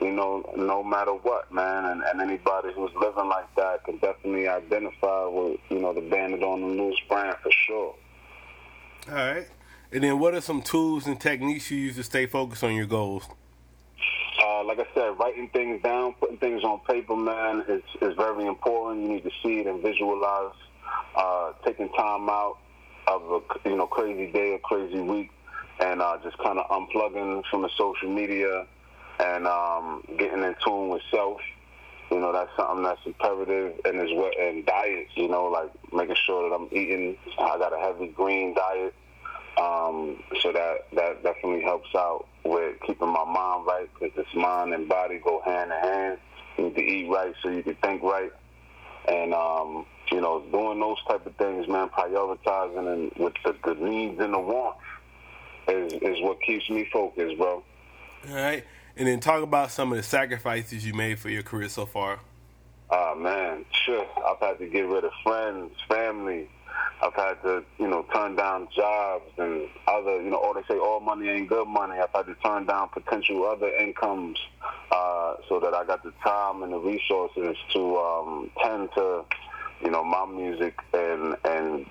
You 0.00 0.12
know, 0.12 0.50
no 0.56 0.82
matter 0.82 1.12
what, 1.12 1.52
man. 1.52 1.84
And, 1.84 2.02
and 2.02 2.20
anybody 2.22 2.72
who's 2.74 2.92
living 2.98 3.28
like 3.28 3.54
that 3.56 3.84
can 3.84 3.98
definitely 3.98 4.48
identify 4.48 5.26
with, 5.26 5.60
you 5.68 5.80
know, 5.80 5.92
the 5.92 6.00
Bandit 6.00 6.42
on 6.42 6.62
the 6.62 6.82
Loose 6.82 6.98
brand 7.08 7.36
for 7.42 7.50
sure. 7.66 7.94
All 9.08 9.14
right. 9.14 9.46
And 9.92 10.04
then 10.04 10.18
what 10.18 10.34
are 10.34 10.40
some 10.40 10.62
tools 10.62 11.06
and 11.06 11.20
techniques 11.20 11.70
you 11.70 11.76
use 11.76 11.96
to 11.96 12.02
stay 12.02 12.24
focused 12.24 12.64
on 12.64 12.74
your 12.74 12.86
goals? 12.86 13.28
Uh, 14.60 14.64
like 14.64 14.78
I 14.78 14.86
said, 14.94 15.18
writing 15.18 15.48
things 15.52 15.82
down, 15.82 16.14
putting 16.20 16.36
things 16.38 16.62
on 16.64 16.80
paper, 16.80 17.16
man, 17.16 17.64
is, 17.68 17.82
is 18.02 18.14
very 18.16 18.46
important. 18.46 19.02
You 19.02 19.14
need 19.14 19.24
to 19.24 19.30
see 19.42 19.60
it 19.60 19.66
and 19.66 19.82
visualize. 19.82 20.54
Uh, 21.14 21.52
taking 21.64 21.88
time 21.90 22.28
out 22.28 22.58
of 23.06 23.22
a 23.22 23.68
you 23.68 23.76
know 23.76 23.86
crazy 23.86 24.30
day 24.32 24.52
or 24.52 24.58
crazy 24.58 25.00
week, 25.00 25.30
and 25.78 26.02
uh, 26.02 26.18
just 26.22 26.36
kind 26.38 26.58
of 26.58 26.66
unplugging 26.68 27.42
from 27.50 27.62
the 27.62 27.70
social 27.78 28.08
media 28.08 28.66
and 29.20 29.46
um, 29.46 30.02
getting 30.18 30.42
in 30.42 30.54
tune 30.64 30.88
with 30.88 31.02
self. 31.10 31.40
You 32.10 32.18
know, 32.18 32.32
that's 32.32 32.50
something 32.56 32.82
that's 32.82 33.00
imperative, 33.06 33.80
and 33.84 34.00
as 34.00 34.08
well, 34.14 34.30
and 34.40 34.66
diets. 34.66 35.10
You 35.14 35.28
know, 35.28 35.46
like 35.46 35.70
making 35.92 36.16
sure 36.26 36.48
that 36.48 36.54
I'm 36.54 36.68
eating. 36.72 37.16
I 37.38 37.56
got 37.58 37.72
a 37.72 37.78
heavy 37.78 38.08
green 38.08 38.54
diet, 38.54 38.94
um, 39.58 40.22
so 40.40 40.52
that 40.52 40.86
that 40.94 41.22
definitely 41.22 41.62
helps 41.62 41.94
out 41.94 42.26
with 42.44 42.76
keeping 42.86 43.08
my 43.08 43.24
mind 43.24 43.66
right 43.66 43.88
because 43.94 44.14
this 44.16 44.34
mind 44.34 44.72
and 44.74 44.88
body 44.88 45.20
go 45.22 45.40
hand 45.44 45.72
in 45.72 45.78
hand. 45.78 46.18
You 46.56 46.64
need 46.64 46.76
to 46.76 46.82
eat 46.82 47.08
right 47.08 47.34
so 47.42 47.50
you 47.50 47.62
can 47.62 47.74
think 47.76 48.02
right, 48.02 48.32
and 49.08 49.32
um, 49.32 49.86
you 50.10 50.20
know, 50.20 50.42
doing 50.50 50.80
those 50.80 51.02
type 51.06 51.24
of 51.26 51.34
things, 51.36 51.68
man, 51.68 51.88
prioritizing 51.88 52.92
and 52.92 53.12
with 53.16 53.34
the, 53.44 53.54
the 53.64 53.74
needs 53.74 54.20
and 54.20 54.34
the 54.34 54.38
wants 54.38 54.80
is 55.68 55.92
is 55.94 56.20
what 56.22 56.40
keeps 56.42 56.68
me 56.68 56.88
focused, 56.92 57.36
bro. 57.38 57.62
All 58.28 58.34
right, 58.34 58.64
and 58.96 59.06
then 59.08 59.20
talk 59.20 59.42
about 59.42 59.70
some 59.70 59.92
of 59.92 59.96
the 59.96 60.02
sacrifices 60.02 60.84
you 60.84 60.94
made 60.94 61.18
for 61.18 61.28
your 61.28 61.42
career 61.42 61.68
so 61.68 61.86
far. 61.86 62.20
Ah 62.90 63.14
man, 63.14 63.64
sure. 63.84 64.06
I've 64.26 64.40
had 64.40 64.58
to 64.58 64.66
get 64.66 64.86
rid 64.86 65.04
of 65.04 65.12
friends, 65.22 65.72
family. 65.88 66.48
I've 67.02 67.14
had 67.14 67.42
to, 67.42 67.64
you 67.78 67.88
know, 67.88 68.04
turn 68.14 68.36
down 68.36 68.68
jobs 68.74 69.24
and 69.38 69.68
other, 69.86 70.20
you 70.22 70.30
know, 70.30 70.36
or 70.36 70.54
they 70.54 70.62
say 70.68 70.78
all 70.78 71.00
money 71.00 71.28
ain't 71.28 71.48
good 71.48 71.66
money. 71.66 71.98
I've 71.98 72.10
had 72.14 72.26
to 72.26 72.34
turn 72.44 72.66
down 72.66 72.90
potential 72.90 73.46
other 73.46 73.68
incomes 73.68 74.38
uh, 74.92 75.36
so 75.48 75.60
that 75.60 75.72
I 75.72 75.84
got 75.86 76.02
the 76.02 76.12
time 76.22 76.62
and 76.62 76.72
the 76.72 76.78
resources 76.78 77.56
to 77.72 77.96
um, 77.96 78.50
tend 78.62 78.90
to, 78.96 79.24
you 79.82 79.90
know, 79.90 80.04
my 80.04 80.26
music 80.26 80.78
and 80.92 81.36
and 81.44 81.86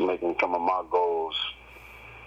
making 0.00 0.34
some 0.40 0.54
of 0.54 0.60
my 0.60 0.82
goals 0.90 1.36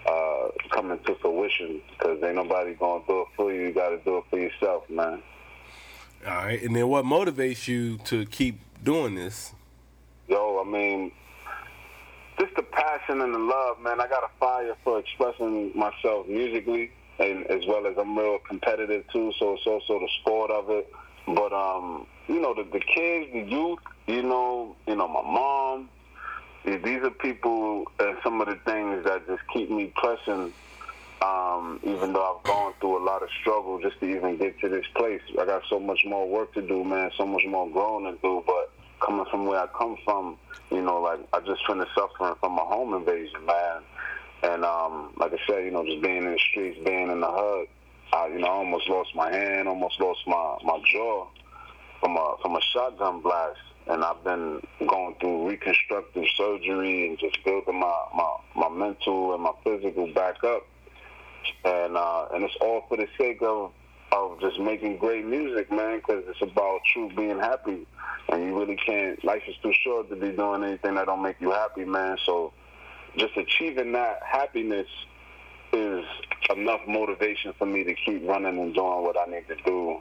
uh, 0.06 0.48
coming 0.70 0.98
to 1.04 1.14
fruition. 1.16 1.82
Because 1.90 2.22
ain't 2.22 2.36
nobody 2.36 2.72
gonna 2.74 3.04
do 3.06 3.22
it 3.22 3.28
for 3.36 3.52
you. 3.52 3.68
You 3.68 3.72
got 3.74 3.90
to 3.90 3.98
do 3.98 4.18
it 4.18 4.24
for 4.30 4.38
yourself, 4.38 4.88
man. 4.88 5.22
All 6.26 6.34
right, 6.34 6.62
and 6.62 6.74
then 6.74 6.88
what 6.88 7.04
motivates 7.04 7.68
you 7.68 7.98
to 8.04 8.24
keep 8.24 8.60
doing 8.82 9.16
this? 9.16 9.52
Yo, 10.28 10.62
I 10.64 10.70
mean, 10.70 11.10
just 12.38 12.54
the 12.56 12.62
passion 12.62 13.20
and 13.20 13.34
the 13.34 13.38
love, 13.38 13.80
man. 13.80 14.00
I 14.00 14.08
got 14.08 14.24
a 14.24 14.30
fire 14.38 14.74
for 14.84 14.98
expressing 14.98 15.76
myself 15.76 16.26
musically, 16.26 16.90
and 17.18 17.46
as 17.46 17.66
well 17.66 17.86
as 17.86 17.96
I'm 17.98 18.18
real 18.18 18.38
competitive 18.38 19.04
too. 19.12 19.32
So 19.38 19.54
it's 19.54 19.66
also 19.66 19.98
the 19.98 20.08
sport 20.20 20.50
of 20.50 20.70
it. 20.70 20.92
But 21.26 21.52
um, 21.52 22.06
you 22.28 22.40
know, 22.40 22.54
the, 22.54 22.64
the 22.64 22.80
kids, 22.80 23.32
the 23.32 23.40
youth, 23.40 23.80
you 24.06 24.22
know, 24.22 24.76
you 24.86 24.96
know, 24.96 25.08
my 25.08 25.22
mom. 25.22 25.88
These 26.64 27.02
are 27.02 27.10
people 27.10 27.86
and 27.98 28.16
some 28.22 28.40
of 28.40 28.46
the 28.46 28.54
things 28.64 29.04
that 29.04 29.26
just 29.26 29.42
keep 29.52 29.68
me 29.68 29.92
pressing 29.96 30.52
um, 31.22 31.78
even 31.84 32.12
though 32.12 32.36
I've 32.36 32.42
gone 32.44 32.74
through 32.80 33.02
a 33.02 33.04
lot 33.04 33.22
of 33.22 33.28
struggle 33.40 33.80
just 33.80 34.00
to 34.00 34.06
even 34.06 34.36
get 34.38 34.58
to 34.60 34.68
this 34.68 34.84
place. 34.96 35.20
I 35.40 35.44
got 35.44 35.62
so 35.68 35.78
much 35.78 36.04
more 36.04 36.28
work 36.28 36.52
to 36.54 36.62
do, 36.62 36.82
man, 36.84 37.10
so 37.16 37.24
much 37.24 37.44
more 37.46 37.70
growing 37.70 38.12
to 38.12 38.18
do. 38.20 38.42
But 38.44 38.72
coming 39.04 39.26
from 39.30 39.46
where 39.46 39.60
I 39.60 39.66
come 39.78 39.96
from, 40.04 40.36
you 40.70 40.82
know, 40.82 41.00
like 41.00 41.20
I 41.32 41.40
just 41.40 41.60
finished 41.66 41.90
suffering 41.94 42.34
from 42.40 42.58
a 42.58 42.64
home 42.64 42.94
invasion, 42.94 43.44
man. 43.46 43.82
And 44.42 44.64
um, 44.64 45.12
like 45.16 45.32
I 45.32 45.38
said, 45.46 45.64
you 45.64 45.70
know, 45.70 45.84
just 45.84 46.02
being 46.02 46.24
in 46.24 46.32
the 46.32 46.38
streets, 46.50 46.78
being 46.84 47.10
in 47.10 47.20
the 47.20 47.30
hood, 47.30 47.68
I, 48.12 48.26
you 48.28 48.38
know, 48.38 48.48
I 48.48 48.50
almost 48.50 48.88
lost 48.88 49.14
my 49.14 49.30
hand, 49.32 49.68
almost 49.68 50.00
lost 50.00 50.20
my, 50.26 50.56
my 50.64 50.80
jaw 50.92 51.26
from 52.00 52.16
a 52.16 52.34
from 52.42 52.56
a 52.56 52.60
shotgun 52.72 53.20
blast. 53.20 53.58
And 53.88 54.04
I've 54.04 54.22
been 54.22 54.62
going 54.86 55.16
through 55.20 55.48
reconstructive 55.48 56.24
surgery 56.36 57.08
and 57.08 57.18
just 57.18 57.42
building 57.44 57.80
my, 57.80 58.04
my, 58.14 58.36
my 58.54 58.68
mental 58.68 59.34
and 59.34 59.42
my 59.42 59.50
physical 59.64 60.06
back 60.14 60.36
up 60.44 60.62
and 61.64 61.96
uh, 61.96 62.26
and 62.34 62.44
it's 62.44 62.56
all 62.60 62.84
for 62.88 62.96
the 62.96 63.06
sake 63.18 63.38
of 63.42 63.72
of 64.12 64.40
just 64.40 64.60
making 64.60 64.98
great 64.98 65.24
music, 65.24 65.70
man. 65.72 65.98
Because 65.98 66.24
it's 66.28 66.42
about 66.42 66.80
you 66.94 67.10
being 67.16 67.38
happy, 67.38 67.86
and 68.28 68.44
you 68.44 68.58
really 68.58 68.76
can't. 68.76 69.22
Life 69.24 69.42
is 69.48 69.56
too 69.62 69.72
short 69.82 70.08
to 70.10 70.16
be 70.16 70.30
doing 70.30 70.62
anything 70.62 70.94
that 70.94 71.06
don't 71.06 71.22
make 71.22 71.40
you 71.40 71.50
happy, 71.50 71.84
man. 71.84 72.18
So 72.24 72.52
just 73.16 73.36
achieving 73.36 73.92
that 73.92 74.20
happiness 74.22 74.86
is 75.72 76.04
enough 76.54 76.80
motivation 76.86 77.52
for 77.58 77.66
me 77.66 77.84
to 77.84 77.94
keep 77.94 78.26
running 78.26 78.58
and 78.58 78.74
doing 78.74 79.02
what 79.02 79.16
I 79.18 79.30
need 79.30 79.48
to 79.48 79.56
do 79.64 79.98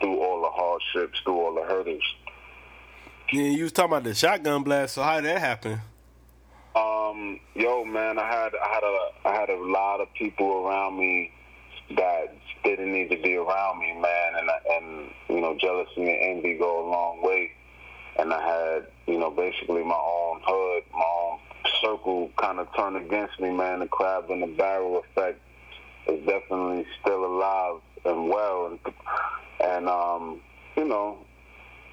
through 0.00 0.20
all 0.20 0.42
the 0.42 0.50
hardships, 0.50 1.20
through 1.24 1.38
all 1.38 1.54
the 1.54 1.62
hurdles. 1.62 2.02
Yeah, 3.32 3.44
you 3.44 3.64
was 3.64 3.72
talking 3.72 3.92
about 3.92 4.04
the 4.04 4.14
shotgun 4.14 4.62
blast. 4.62 4.94
So 4.94 5.02
how 5.02 5.16
did 5.16 5.24
that 5.24 5.40
happen? 5.40 5.80
Um, 6.76 7.40
yo, 7.54 7.84
man, 7.84 8.18
I 8.18 8.26
had 8.26 8.52
I 8.54 8.68
had 8.68 8.84
a 8.84 9.28
I 9.28 9.40
had 9.40 9.50
a 9.50 9.64
lot 9.64 10.00
of 10.00 10.12
people 10.14 10.66
around 10.66 10.98
me 10.98 11.32
that 11.94 12.34
didn't 12.64 12.92
need 12.92 13.10
to 13.10 13.22
be 13.22 13.36
around 13.36 13.78
me, 13.78 13.92
man, 13.92 14.32
and 14.38 14.50
and 14.70 15.10
you 15.28 15.40
know, 15.40 15.56
jealousy 15.58 16.02
and 16.02 16.36
envy 16.36 16.54
go 16.54 16.86
a 16.86 16.90
long 16.90 17.22
way. 17.22 17.50
And 18.18 18.32
I 18.32 18.40
had, 18.40 18.86
you 19.06 19.18
know, 19.18 19.30
basically 19.30 19.84
my 19.84 19.94
own 19.94 20.40
hood, 20.44 20.82
my 20.92 21.04
own 21.04 21.38
circle 21.82 22.30
kind 22.36 22.58
of 22.58 22.68
turn 22.74 22.96
against 22.96 23.38
me, 23.40 23.50
man. 23.50 23.80
The 23.80 23.86
crab 23.86 24.30
in 24.30 24.40
the 24.40 24.46
barrel 24.46 25.02
effect 25.02 25.40
is 26.08 26.24
definitely 26.26 26.86
still 27.00 27.24
alive 27.24 27.80
and 28.04 28.28
well, 28.28 28.66
and 28.66 28.78
and 29.60 29.88
um, 29.88 30.40
you 30.76 30.84
know, 30.84 31.18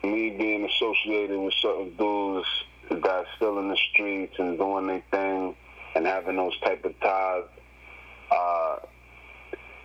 me 0.04 0.32
being 0.32 0.66
associated 0.66 1.38
with 1.38 1.54
certain 1.62 1.96
dudes 1.98 2.48
that's 2.90 3.28
still 3.36 3.60
in 3.60 3.70
the 3.70 3.78
streets 3.92 4.36
and 4.38 4.58
doing 4.58 4.88
their 4.88 5.04
thing 5.12 5.56
and 5.96 6.06
having 6.06 6.36
those 6.36 6.58
type 6.60 6.84
of 6.86 7.00
ties, 7.00 7.44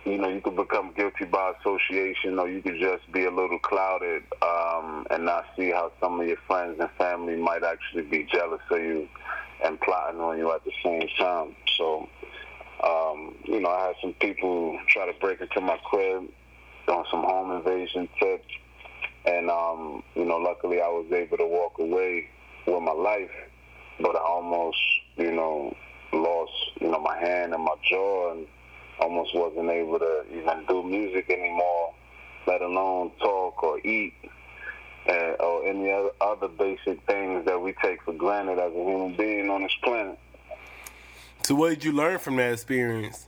you 0.09 0.17
know, 0.17 0.27
you 0.27 0.41
could 0.41 0.55
become 0.55 0.91
guilty 0.95 1.25
by 1.25 1.53
association 1.59 2.39
or 2.39 2.49
you 2.49 2.61
could 2.61 2.79
just 2.79 3.09
be 3.11 3.25
a 3.25 3.31
little 3.31 3.59
clouded 3.59 4.23
um, 4.41 5.05
and 5.11 5.25
not 5.25 5.45
see 5.55 5.69
how 5.69 5.91
some 6.01 6.19
of 6.19 6.27
your 6.27 6.37
friends 6.47 6.77
and 6.79 6.89
family 6.97 7.35
might 7.35 7.63
actually 7.63 8.01
be 8.03 8.27
jealous 8.31 8.61
of 8.71 8.79
you 8.79 9.07
and 9.63 9.79
plotting 9.81 10.19
on 10.19 10.37
you 10.37 10.51
at 10.51 10.63
the 10.65 10.71
same 10.83 11.07
time. 11.19 11.55
So, 11.77 12.09
um, 12.83 13.35
you 13.45 13.59
know, 13.59 13.69
I 13.69 13.87
had 13.87 13.95
some 14.01 14.13
people 14.13 14.79
try 14.87 15.05
to 15.05 15.19
break 15.19 15.41
into 15.41 15.61
my 15.61 15.77
crib 15.85 16.23
on 16.87 17.05
some 17.11 17.23
home 17.23 17.51
invasion 17.51 18.09
tips. 18.19 18.47
And, 19.25 19.51
um, 19.51 20.01
you 20.15 20.25
know, 20.25 20.37
luckily 20.37 20.81
I 20.81 20.87
was 20.87 21.05
able 21.11 21.37
to 21.37 21.45
walk 21.45 21.77
away 21.77 22.29
with 22.65 22.81
my 22.81 22.93
life, 22.93 23.29
but 23.99 24.15
I 24.15 24.19
almost, 24.19 24.79
you 25.17 25.31
know, 25.31 25.75
lost, 26.13 26.51
you 26.81 26.89
know, 26.89 26.99
my 26.99 27.17
hand 27.19 27.53
and 27.53 27.63
my 27.63 27.75
jaw 27.87 28.31
and 28.31 28.47
almost 28.99 29.33
wasn't 29.35 29.69
able 29.69 29.99
to 29.99 30.23
even 30.31 30.65
do 30.67 30.83
music 30.83 31.29
anymore, 31.29 31.93
let 32.47 32.61
alone 32.61 33.11
talk 33.19 33.61
or 33.63 33.79
eat 33.79 34.13
uh, 35.07 35.33
or 35.39 35.65
any 35.65 35.91
other, 35.91 36.11
other 36.21 36.47
basic 36.47 37.05
things 37.05 37.45
that 37.45 37.59
we 37.59 37.73
take 37.81 38.01
for 38.03 38.13
granted 38.13 38.59
as 38.59 38.71
a 38.71 38.75
human 38.75 39.15
being 39.15 39.49
on 39.49 39.63
this 39.63 39.75
planet. 39.83 40.19
So 41.43 41.55
what 41.55 41.69
did 41.69 41.83
you 41.83 41.93
learn 41.93 42.19
from 42.19 42.35
that 42.35 42.53
experience? 42.53 43.27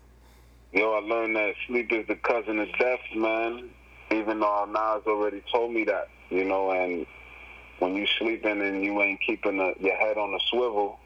Yo, 0.74 0.94
I 0.94 1.00
learned 1.00 1.36
that 1.36 1.54
sleep 1.68 1.92
is 1.92 2.08
the 2.08 2.16
cousin 2.16 2.60
of 2.60 2.68
death, 2.78 3.00
man. 3.16 3.70
Even 4.12 4.40
though 4.40 4.48
our 4.48 4.68
Nas 4.68 5.06
already 5.08 5.42
told 5.52 5.74
me 5.74 5.86
that, 5.86 6.10
you 6.30 6.44
know, 6.44 6.72
and 6.72 7.06
when 7.80 7.96
you 7.96 8.06
sleeping 8.20 8.62
and 8.62 8.84
you 8.84 9.02
ain't 9.02 9.20
keeping 9.26 9.58
the, 9.58 9.74
your 9.80 9.96
head 9.96 10.18
on 10.18 10.32
the 10.32 10.40
swivel, 10.50 11.00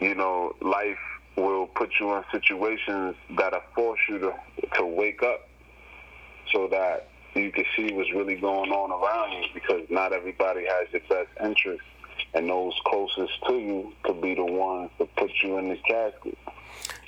you 0.00 0.14
know, 0.14 0.54
life 0.60 0.98
will 1.36 1.66
put 1.66 1.90
you 1.98 2.12
in 2.14 2.24
situations 2.30 3.16
that 3.36 3.52
will 3.52 3.60
force 3.74 4.00
you 4.08 4.18
to 4.18 4.32
to 4.74 4.86
wake 4.86 5.22
up 5.22 5.48
so 6.52 6.68
that 6.68 7.08
you 7.34 7.50
can 7.50 7.64
see 7.76 7.92
what's 7.92 8.12
really 8.12 8.36
going 8.36 8.70
on 8.70 8.90
around 8.90 9.32
you 9.32 9.48
because 9.54 9.82
not 9.90 10.12
everybody 10.12 10.66
has 10.66 10.88
your 10.92 11.00
best 11.08 11.30
interest 11.42 11.82
and 12.34 12.48
those 12.48 12.74
closest 12.86 13.32
to 13.46 13.54
you 13.54 13.92
could 14.02 14.20
be 14.20 14.34
the 14.34 14.44
ones 14.44 14.90
to 14.98 15.06
put 15.16 15.30
you 15.42 15.58
in 15.58 15.68
the 15.68 15.76
casket. 15.76 16.36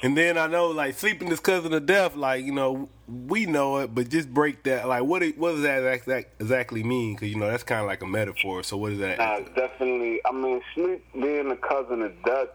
And 0.02 0.16
then 0.16 0.36
I 0.36 0.46
know 0.46 0.68
like 0.68 0.94
sleeping 0.94 1.28
is 1.28 1.40
cousin 1.40 1.72
of 1.72 1.86
death. 1.86 2.14
Like 2.14 2.44
you 2.44 2.52
know 2.52 2.88
we 3.08 3.46
know 3.46 3.78
it, 3.78 3.94
but 3.94 4.08
just 4.08 4.32
break 4.32 4.62
that. 4.64 4.86
Like 4.86 5.04
what 5.04 5.22
it, 5.22 5.38
what 5.38 5.52
does 5.52 5.62
that 5.62 6.26
exactly 6.38 6.82
mean? 6.82 7.14
Because 7.14 7.28
you 7.28 7.36
know 7.36 7.50
that's 7.50 7.62
kind 7.62 7.80
of 7.80 7.86
like 7.86 8.02
a 8.02 8.06
metaphor. 8.06 8.62
So 8.62 8.76
what 8.76 8.92
is 8.92 8.98
that? 8.98 9.18
Nah, 9.18 9.40
definitely. 9.54 10.20
I 10.26 10.32
mean, 10.32 10.60
sleep 10.74 11.04
being 11.14 11.50
a 11.50 11.56
cousin 11.56 12.02
of 12.02 12.12
death 12.24 12.48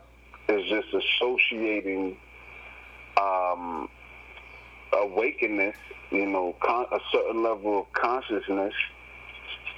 is 0.49 0.69
just 0.69 0.87
associating 0.93 2.17
um, 3.17 3.89
awakeness. 4.93 5.75
You 6.11 6.25
know, 6.25 6.55
con- 6.59 6.87
a 6.91 6.99
certain 7.11 7.43
level 7.43 7.81
of 7.81 7.93
consciousness 7.93 8.73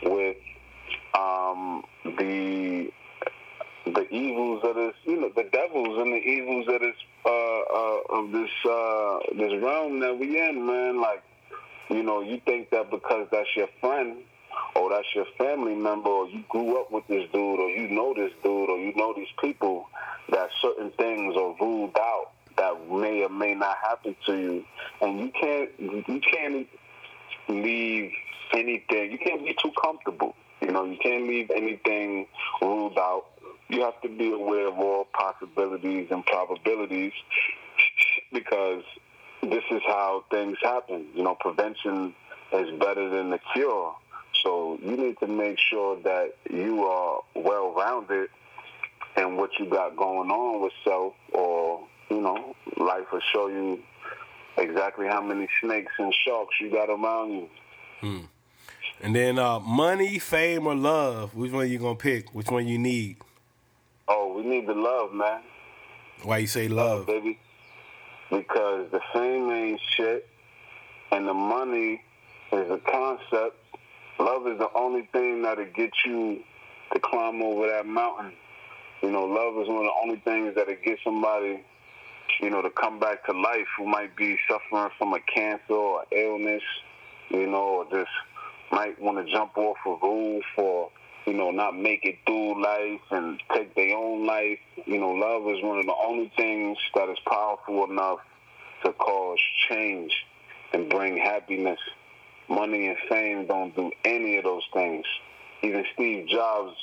with 0.03 0.37
um, 1.13 1.83
the 2.05 2.89
the 3.85 4.07
evils 4.09 4.61
that 4.63 4.77
is, 4.77 4.93
you 5.03 5.19
know, 5.19 5.31
the 5.35 5.49
devils 5.51 5.99
and 5.99 6.13
the 6.13 6.17
evils 6.17 6.65
that 6.67 6.81
is 6.81 6.95
uh, 7.25 7.29
uh, 7.29 8.19
of 8.19 8.31
this, 8.31 8.49
uh, 8.69 9.19
this 9.37 9.61
realm 9.61 9.99
that 9.99 10.17
we 10.17 10.39
in, 10.39 10.65
man. 10.65 11.01
Like, 11.01 11.23
you 11.89 12.03
know, 12.03 12.21
you 12.21 12.39
think 12.45 12.69
that 12.69 12.89
because 12.89 13.27
that's 13.31 13.49
your 13.55 13.67
friend 13.81 14.17
or 14.75 14.89
that's 14.89 15.07
your 15.15 15.25
family 15.37 15.75
member 15.75 16.09
or 16.09 16.27
you 16.27 16.43
grew 16.49 16.79
up 16.79 16.91
with 16.91 17.05
this 17.07 17.29
dude 17.31 17.59
or 17.59 17.69
you 17.69 17.89
know 17.89 18.13
this 18.13 18.31
dude 18.43 18.69
or 18.69 18.77
you 18.77 18.93
know 18.95 19.13
these 19.15 19.31
people 19.41 19.87
that 20.29 20.49
certain 20.61 20.91
things 20.91 21.35
are 21.35 21.55
ruled 21.59 21.97
out 21.97 22.31
that 22.57 22.89
may 22.89 23.23
or 23.23 23.29
may 23.29 23.53
not 23.53 23.77
happen 23.77 24.15
to 24.25 24.37
you. 24.37 24.65
And 25.01 25.19
you 25.19 25.31
can't, 25.31 25.69
you 25.79 26.21
can't 26.21 26.67
leave 27.47 28.11
anything, 28.53 29.11
you 29.11 29.17
can't 29.17 29.43
be 29.45 29.55
too 29.61 29.71
comfortable. 29.81 30.35
You 30.61 30.71
know, 30.71 30.85
you 30.85 30.97
can't 30.97 31.27
leave 31.27 31.49
anything 31.49 32.27
ruled 32.61 32.97
out 32.97 33.25
you 33.71 33.81
have 33.81 33.99
to 34.01 34.09
be 34.09 34.31
aware 34.31 34.67
of 34.67 34.77
all 34.77 35.07
possibilities 35.13 36.07
and 36.11 36.25
probabilities 36.25 37.13
because 38.33 38.83
this 39.41 39.63
is 39.71 39.81
how 39.87 40.25
things 40.29 40.57
happen. 40.61 41.07
You 41.15 41.23
know, 41.23 41.35
prevention 41.39 42.13
is 42.51 42.79
better 42.79 43.09
than 43.09 43.29
the 43.29 43.39
cure. 43.53 43.95
So 44.51 44.77
you 44.83 44.97
need 44.97 45.17
to 45.19 45.27
make 45.27 45.57
sure 45.69 45.97
that 46.01 46.33
you 46.49 46.83
are 46.83 47.21
well 47.35 47.73
rounded 47.73 48.27
in 49.15 49.37
what 49.37 49.51
you 49.57 49.65
got 49.65 49.95
going 49.95 50.29
on 50.29 50.61
with 50.61 50.73
self 50.83 51.13
or, 51.31 51.87
you 52.09 52.19
know, 52.19 52.53
life 52.75 53.05
will 53.13 53.21
show 53.31 53.47
you 53.47 53.79
exactly 54.57 55.07
how 55.07 55.21
many 55.21 55.47
snakes 55.61 55.93
and 55.97 56.13
sharks 56.25 56.55
you 56.59 56.69
got 56.69 56.89
around 56.89 57.31
you. 57.31 58.27
And 59.01 59.15
then 59.15 59.39
uh, 59.39 59.61
money, 59.61 60.19
fame, 60.19 60.67
or 60.67 60.75
love. 60.75 61.33
Which 61.33 61.53
one 61.53 61.69
you 61.69 61.79
gonna 61.79 61.95
pick? 61.95 62.35
Which 62.35 62.51
one 62.51 62.67
you 62.67 62.77
need? 62.77 63.17
Oh, 64.09 64.33
we 64.35 64.43
need 64.43 64.67
the 64.67 64.73
love, 64.73 65.13
man. 65.13 65.43
Why 66.23 66.39
you 66.39 66.47
say 66.47 66.67
love? 66.67 67.07
baby. 67.07 67.39
Because 68.29 68.91
the 68.91 68.99
fame 69.13 69.49
ain't 69.49 69.79
shit, 69.95 70.27
and 71.11 71.25
the 71.25 71.33
money 71.33 72.01
is 72.51 72.69
a 72.69 72.79
concept. 72.79 73.60
Love 74.21 74.45
is 74.45 74.59
the 74.59 74.69
only 74.75 75.09
thing 75.13 75.41
that'll 75.41 75.65
get 75.75 75.89
you 76.05 76.43
to 76.93 76.99
climb 76.99 77.41
over 77.41 77.65
that 77.65 77.87
mountain. 77.87 78.31
You 79.01 79.09
know, 79.09 79.25
love 79.25 79.59
is 79.59 79.67
one 79.67 79.79
of 79.79 79.85
the 79.85 79.99
only 80.03 80.21
things 80.23 80.53
that'll 80.55 80.75
get 80.85 80.99
somebody, 81.03 81.63
you 82.39 82.51
know, 82.51 82.61
to 82.61 82.69
come 82.69 82.99
back 82.99 83.25
to 83.25 83.31
life 83.31 83.65
who 83.75 83.87
might 83.87 84.15
be 84.15 84.37
suffering 84.47 84.91
from 84.99 85.15
a 85.15 85.19
cancer 85.21 85.73
or 85.73 86.03
illness, 86.11 86.61
you 87.31 87.47
know, 87.47 87.81
or 87.81 87.85
just 87.89 88.11
might 88.71 89.01
want 89.01 89.25
to 89.25 89.33
jump 89.33 89.57
off 89.57 89.77
a 89.87 90.05
roof 90.05 90.43
or, 90.55 90.91
you 91.25 91.33
know, 91.33 91.49
not 91.49 91.75
make 91.75 92.05
it 92.05 92.19
through 92.27 92.61
life 92.61 93.01
and 93.09 93.41
take 93.55 93.73
their 93.73 93.97
own 93.97 94.27
life. 94.27 94.59
You 94.85 94.99
know, 94.99 95.13
love 95.13 95.49
is 95.51 95.63
one 95.63 95.79
of 95.79 95.87
the 95.87 95.95
only 96.05 96.31
things 96.37 96.77
that 96.93 97.09
is 97.09 97.17
powerful 97.25 97.89
enough 97.89 98.19
to 98.85 98.93
cause 98.93 99.39
change 99.67 100.13
and 100.73 100.91
bring 100.91 101.17
happiness. 101.17 101.79
Money 102.51 102.87
and 102.87 102.97
fame 103.07 103.47
don't 103.47 103.73
do 103.75 103.91
any 104.03 104.37
of 104.37 104.43
those 104.43 104.63
things. 104.73 105.05
Even 105.63 105.85
Steve 105.93 106.27
Jobs 106.27 106.75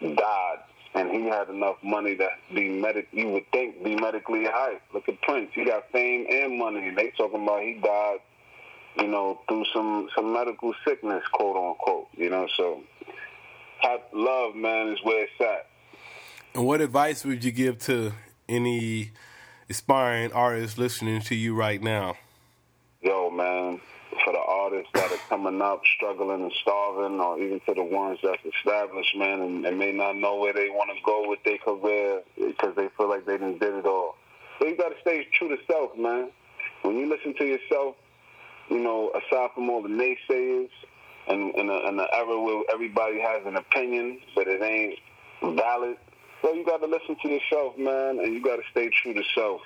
died, 0.00 0.58
and 0.94 1.10
he 1.10 1.26
had 1.26 1.50
enough 1.50 1.76
money 1.82 2.16
to 2.16 2.28
be 2.54 2.68
medic. 2.68 3.08
You 3.12 3.28
would 3.32 3.50
think 3.52 3.84
be 3.84 3.96
medically 3.96 4.44
high. 4.44 4.80
Look 4.94 5.08
at 5.08 5.20
Prince; 5.22 5.50
he 5.54 5.64
got 5.64 5.90
fame 5.92 6.26
and 6.30 6.58
money, 6.58 6.88
and 6.88 6.96
they 6.96 7.10
talking 7.16 7.42
about 7.42 7.62
he 7.62 7.74
died, 7.74 8.18
you 8.96 9.08
know, 9.08 9.40
through 9.46 9.64
some 9.74 10.08
some 10.16 10.32
medical 10.32 10.72
sickness, 10.86 11.22
quote 11.32 11.56
unquote. 11.56 12.08
You 12.16 12.30
know, 12.30 12.48
so 12.56 12.82
have 13.80 14.00
love, 14.12 14.54
man, 14.54 14.88
is 14.88 14.98
where 15.02 15.24
it's 15.24 15.32
at. 15.40 15.66
And 16.54 16.66
what 16.66 16.80
advice 16.80 17.24
would 17.24 17.44
you 17.44 17.52
give 17.52 17.78
to 17.80 18.12
any 18.48 19.12
aspiring 19.68 20.32
artists 20.32 20.78
listening 20.78 21.20
to 21.22 21.34
you 21.34 21.54
right 21.54 21.82
now? 21.82 22.16
Yo, 23.00 23.30
man, 23.30 23.80
for 24.24 24.32
the 24.32 24.38
artists 24.38 24.90
that 24.94 25.10
are 25.12 25.20
coming 25.28 25.60
up, 25.60 25.82
struggling 25.96 26.42
and 26.42 26.52
starving, 26.60 27.20
or 27.20 27.38
even 27.38 27.60
to 27.60 27.74
the 27.74 27.82
ones 27.82 28.18
that's 28.22 28.42
established, 28.44 29.16
man, 29.16 29.40
and, 29.40 29.66
and 29.66 29.78
may 29.78 29.92
not 29.92 30.16
know 30.16 30.36
where 30.36 30.52
they 30.52 30.68
want 30.68 30.90
to 30.90 31.02
go 31.04 31.28
with 31.28 31.38
their 31.44 31.58
career 31.58 32.22
because 32.36 32.74
they 32.76 32.88
feel 32.96 33.08
like 33.08 33.26
they 33.26 33.38
didn't 33.38 33.60
did 33.60 33.74
it 33.74 33.86
all. 33.86 34.16
So 34.58 34.66
you 34.66 34.76
got 34.76 34.90
to 34.90 35.00
stay 35.00 35.26
true 35.32 35.48
to 35.48 35.56
self, 35.70 35.96
man. 35.96 36.30
When 36.82 36.96
you 36.96 37.08
listen 37.08 37.34
to 37.38 37.44
yourself, 37.44 37.96
you 38.68 38.78
know, 38.78 39.10
aside 39.10 39.50
from 39.54 39.70
all 39.70 39.82
the 39.82 39.88
naysayers 39.88 40.70
and 41.28 41.54
in 41.54 41.68
a, 41.68 41.88
in 41.88 41.98
a 41.98 42.06
era 42.12 42.40
where 42.40 42.62
everybody 42.72 43.20
has 43.20 43.42
an 43.46 43.56
opinion, 43.56 44.18
but 44.34 44.46
it 44.46 44.62
ain't 44.62 44.98
valid, 45.56 45.96
so 46.42 46.52
you 46.52 46.64
got 46.64 46.80
to 46.80 46.86
listen 46.86 47.16
to 47.22 47.28
yourself, 47.28 47.76
man, 47.76 48.20
and 48.20 48.32
you 48.32 48.42
got 48.42 48.56
to 48.56 48.62
stay 48.70 48.90
true 49.02 49.14
to 49.14 49.22
self. 49.34 49.60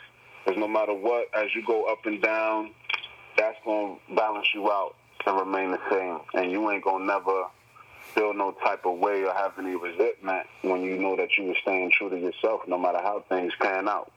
Because 0.44 0.58
no 0.58 0.66
matter 0.66 0.94
what, 0.94 1.28
as 1.34 1.54
you 1.54 1.64
go 1.64 1.84
up 1.84 2.04
and 2.06 2.20
down, 2.20 2.70
that's 3.36 3.56
going 3.64 3.98
to 4.08 4.14
balance 4.14 4.46
you 4.54 4.70
out 4.70 4.94
and 5.26 5.38
remain 5.38 5.70
the 5.72 5.80
same. 5.90 6.20
And 6.34 6.50
you 6.50 6.70
ain't 6.70 6.84
going 6.84 7.00
to 7.00 7.06
never 7.06 7.44
feel 8.14 8.34
no 8.34 8.52
type 8.64 8.84
of 8.84 8.98
way 8.98 9.24
or 9.24 9.32
have 9.32 9.52
any 9.58 9.74
resentment 9.76 10.46
when 10.62 10.82
you 10.82 10.98
know 10.98 11.16
that 11.16 11.28
you 11.38 11.44
were 11.44 11.56
staying 11.62 11.90
true 11.96 12.10
to 12.10 12.18
yourself 12.18 12.60
no 12.66 12.78
matter 12.78 12.98
how 12.98 13.24
things 13.28 13.52
pan 13.60 13.88
out. 13.88 14.12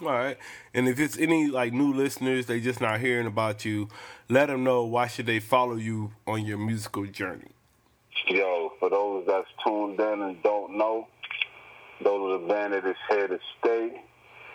All 0.00 0.08
right. 0.08 0.36
And 0.74 0.88
if 0.88 0.98
it's 0.98 1.16
any 1.16 1.46
like 1.48 1.72
new 1.72 1.92
listeners, 1.92 2.46
they 2.46 2.60
just 2.60 2.80
not 2.80 3.00
hearing 3.00 3.26
about 3.26 3.64
you, 3.64 3.88
let 4.28 4.46
them 4.46 4.64
know 4.64 4.84
why 4.84 5.06
should 5.06 5.26
they 5.26 5.38
follow 5.38 5.76
you 5.76 6.12
on 6.26 6.44
your 6.44 6.58
musical 6.58 7.06
journey. 7.06 7.52
Yo, 8.26 8.72
for 8.80 8.90
those 8.90 9.24
that's 9.26 9.46
tuned 9.64 10.00
in 10.00 10.22
and 10.22 10.42
don't 10.42 10.76
know, 10.76 11.06
Dolo 12.02 12.38
the 12.38 12.48
Bandit 12.48 12.84
is 12.84 12.96
here 13.08 13.28
to 13.28 13.38
stay. 13.60 14.02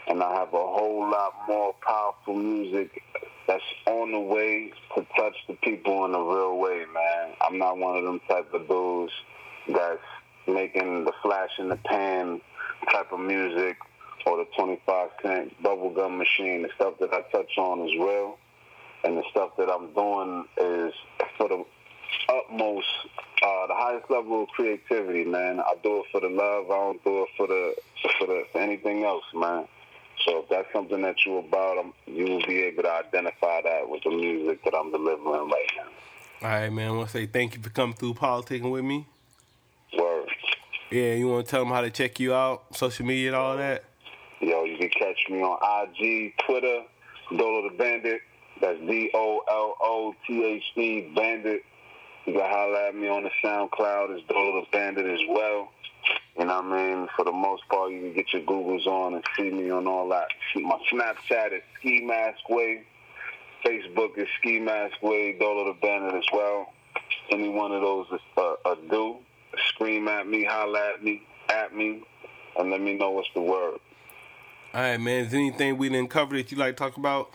And 0.08 0.22
I 0.22 0.34
have 0.36 0.50
a 0.50 0.58
whole 0.58 1.10
lot 1.10 1.34
more 1.48 1.74
powerful 1.86 2.36
music 2.36 3.02
that's 3.50 3.64
on 3.88 4.12
the 4.12 4.20
way 4.20 4.72
to 4.96 5.06
touch 5.18 5.36
the 5.48 5.56
people 5.56 6.06
in 6.06 6.14
a 6.14 6.22
real 6.22 6.60
way, 6.60 6.86
man. 6.94 7.34
I'm 7.42 7.58
not 7.58 7.80
one 7.80 7.98
of 7.98 8.04
them 8.04 8.22
type 8.30 8.54
of 8.54 8.68
dudes 8.68 9.12
that's 9.68 9.98
making 10.48 11.06
the 11.06 11.12
flash 11.24 11.50
in 11.58 11.70
the 11.70 11.76
pan 11.78 12.42
type 12.94 13.12
of 13.12 13.20
music 13.20 13.78
or 14.28 14.38
the 14.38 14.46
25 14.56 15.10
cent 15.24 15.64
bubblegum 15.64 16.20
machine. 16.20 16.62
The 16.62 16.70
stuff 16.76 16.94
that 17.00 17.12
I 17.12 17.22
touch 17.32 17.58
on 17.58 17.90
is 17.90 17.96
real. 18.00 18.38
And 19.04 19.18
the 19.18 19.24
stuff 19.32 19.52
that 19.58 19.68
I'm 19.68 19.94
doing 19.94 20.46
is 20.58 20.94
for 21.36 21.50
the 21.50 21.66
utmost, 22.30 22.88
uh, 23.42 23.68
the 23.68 23.74
highest 23.74 24.12
level 24.12 24.44
of 24.44 24.50
creativity, 24.50 25.26
man. 25.26 25.60
I 25.60 25.74
do 25.82 26.02
it 26.02 26.06
for 26.12 26.22
the 26.22 26.30
love. 26.30 26.66
I 26.70 26.76
don't 26.76 27.04
do 27.04 27.24
it 27.24 27.30
for 27.36 27.48
the 27.48 27.74
for 28.20 28.28
the 28.28 28.44
for 28.52 28.60
anything 28.60 29.06
else, 29.06 29.24
man. 29.34 29.68
So 30.26 30.40
if 30.40 30.50
that's 30.50 30.68
something 30.74 31.02
that 31.02 31.16
you're 31.26 31.40
about, 31.40 31.86
you 32.06 32.26
will 32.26 32.46
be 32.46 32.64
able 32.64 32.84
to 32.84 32.92
identify 32.92 33.62
that 33.62 33.88
with 33.88 34.04
the 34.04 34.10
music 34.10 34.64
that 34.66 34.74
I'm 34.76 34.92
delivering 34.92 35.50
right 35.50 35.72
now. 35.78 35.84
All 36.42 36.48
right, 36.50 36.70
man. 36.70 36.90
I 36.90 36.92
want 36.92 37.10
to 37.10 37.14
say 37.14 37.26
thank 37.26 37.56
you 37.56 37.62
for 37.62 37.70
coming 37.70 37.96
through 37.96 38.16
politicking 38.16 38.72
with 38.72 38.84
me. 38.84 39.08
Word. 39.98 40.30
Yeah, 40.92 41.14
you 41.14 41.28
want 41.28 41.46
to 41.46 41.52
tell 41.52 41.62
them 41.62 41.70
how 41.70 41.82
to 41.82 41.90
check 41.90 42.20
you 42.20 42.34
out, 42.34 42.76
social 42.76 43.06
media 43.06 43.28
and 43.28 43.36
all 43.36 43.58
that? 43.58 43.84
Yo, 44.42 44.64
you 44.64 44.78
can 44.78 44.90
catch 44.90 45.18
me 45.30 45.42
on 45.42 45.58
IG, 45.88 46.34
Twitter, 46.46 46.84
Dolo 47.38 47.70
the 47.70 47.76
Bandit. 47.76 48.22
That's 48.62 48.80
D 48.80 49.10
O 49.14 49.42
L 49.50 49.76
O 49.82 50.16
T 50.28 50.44
H 50.44 50.64
D 50.76 51.12
Bandit. 51.16 51.64
You 52.26 52.34
can 52.34 52.42
holler 52.42 52.88
at 52.88 52.96
me 52.96 53.08
on 53.08 53.24
the 53.24 53.30
SoundCloud. 53.44 54.18
It's 54.18 54.28
Dolo 54.28 54.62
the 54.62 54.68
Bandit 54.72 55.06
as 55.06 55.20
well. 55.30 55.72
You 56.40 56.46
know 56.46 56.62
what 56.62 56.72
I 56.72 56.96
mean? 56.96 57.08
For 57.18 57.26
the 57.26 57.34
most 57.34 57.68
part, 57.68 57.92
you 57.92 58.00
can 58.00 58.14
get 58.14 58.32
your 58.32 58.44
Googles 58.44 58.88
on 58.88 59.16
and 59.16 59.24
see 59.36 59.50
me 59.50 59.70
on 59.72 59.88
all 59.88 60.08
that. 60.08 60.30
My 60.56 60.80
Snapchat 60.90 61.52
is 61.52 61.62
Ski 61.78 62.00
Mask 62.06 62.48
Way. 62.50 62.84
Facebook 63.66 64.18
is 64.18 64.28
Ski 64.40 64.58
Mask 64.60 64.96
Way, 65.04 65.38
Dolo 65.38 65.66
the 65.66 65.78
Bandit 65.82 66.16
as 66.16 66.24
well. 66.32 66.72
Any 67.30 67.50
one 67.50 67.74
of 67.74 67.82
those 67.82 68.08
is 68.14 68.22
uh, 68.38 68.54
a 68.66 68.78
do. 68.90 69.18
Scream 69.68 70.08
at 70.08 70.28
me, 70.28 70.46
holler 70.46 70.80
at 70.80 71.04
me, 71.04 71.24
at 71.50 71.76
me, 71.76 72.04
and 72.58 72.72
let 72.72 72.80
me 72.80 72.94
know 72.94 73.12
what's 73.12 73.28
the 73.36 73.42
word. 73.42 73.80
All 74.74 74.82
right, 74.82 74.98
man. 74.98 75.26
Is 75.26 75.34
anything 75.34 75.78
we 75.78 75.90
didn't 75.90 76.10
cover 76.10 76.38
that 76.38 76.52
you 76.54 76.58
like 76.58 76.78
to 76.78 76.84
talk 76.84 76.96
about? 76.96 77.32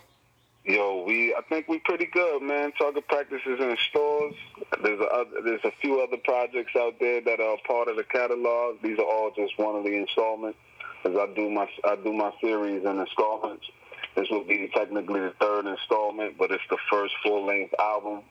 Yo, 0.65 1.03
we 1.05 1.35
I 1.35 1.41
think 1.47 1.67
we 1.67 1.77
pretty 1.79 2.07
good, 2.07 2.41
man. 2.41 2.71
Target 2.71 3.07
practices 3.07 3.59
in 3.59 3.77
stores. 3.89 4.33
There's 4.81 4.99
a 4.99 5.05
other, 5.05 5.41
there's 5.43 5.63
a 5.63 5.71
few 5.79 6.01
other 6.01 6.17
projects 6.23 6.75
out 6.75 6.95
there 6.99 7.21
that 7.21 7.39
are 7.39 7.57
part 7.67 7.87
of 7.87 7.97
the 7.97 8.03
catalog. 8.03 8.81
These 8.81 8.97
are 8.97 9.05
all 9.05 9.31
just 9.35 9.59
one 9.59 9.75
of 9.75 9.83
the 9.83 9.95
installments. 9.95 10.57
As 11.03 11.15
I 11.15 11.27
do 11.35 11.51
my 11.51 11.69
I 11.83 11.97
do 11.97 12.13
my 12.13 12.31
series 12.41 12.83
in 12.83 12.99
installments. 12.99 13.67
This 14.15 14.27
will 14.31 14.43
be 14.43 14.71
technically 14.73 15.19
the 15.19 15.33
third 15.39 15.67
installment, 15.67 16.35
but 16.39 16.49
it's 16.49 16.63
the 16.69 16.79
first 16.89 17.13
full 17.21 17.45
length 17.45 17.75
album. 17.79 18.23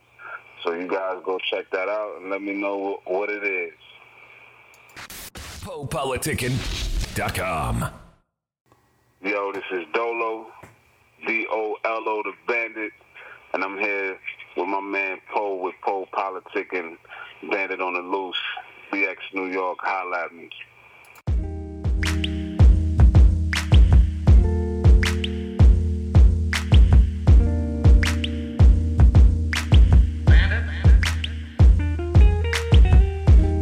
So 0.65 0.73
you 0.73 0.89
guys 0.89 1.23
go 1.25 1.39
check 1.39 1.71
that 1.71 1.89
out 1.89 2.21
and 2.21 2.31
let 2.31 2.43
me 2.43 2.55
know 2.55 2.99
what 3.05 3.31
it 3.31 3.45
is. 3.45 3.75
PoePoliticking.com. 4.97 7.91
Yo, 9.23 9.53
this 9.53 9.63
is 9.73 9.85
Dolo, 9.95 10.49
D 11.27 11.47
O 11.51 11.77
L 11.85 12.03
O 12.07 12.23
the 12.23 12.33
Bandit, 12.47 12.93
and 13.53 13.65
I'm 13.65 13.79
here 13.79 14.19
with 14.57 14.69
my 14.69 14.81
man 14.81 15.19
Poe 15.33 15.55
with 15.57 15.75
Poe 15.83 16.07
Politic 16.13 16.73
and 16.73 16.99
Bandit 17.51 17.81
on 17.81 17.95
the 17.95 18.01
Loose, 18.01 18.37
BX 18.93 19.17
New 19.33 19.47
York. 19.47 19.79
Holla 19.81 20.25
at 20.25 20.35
me. 20.35 20.51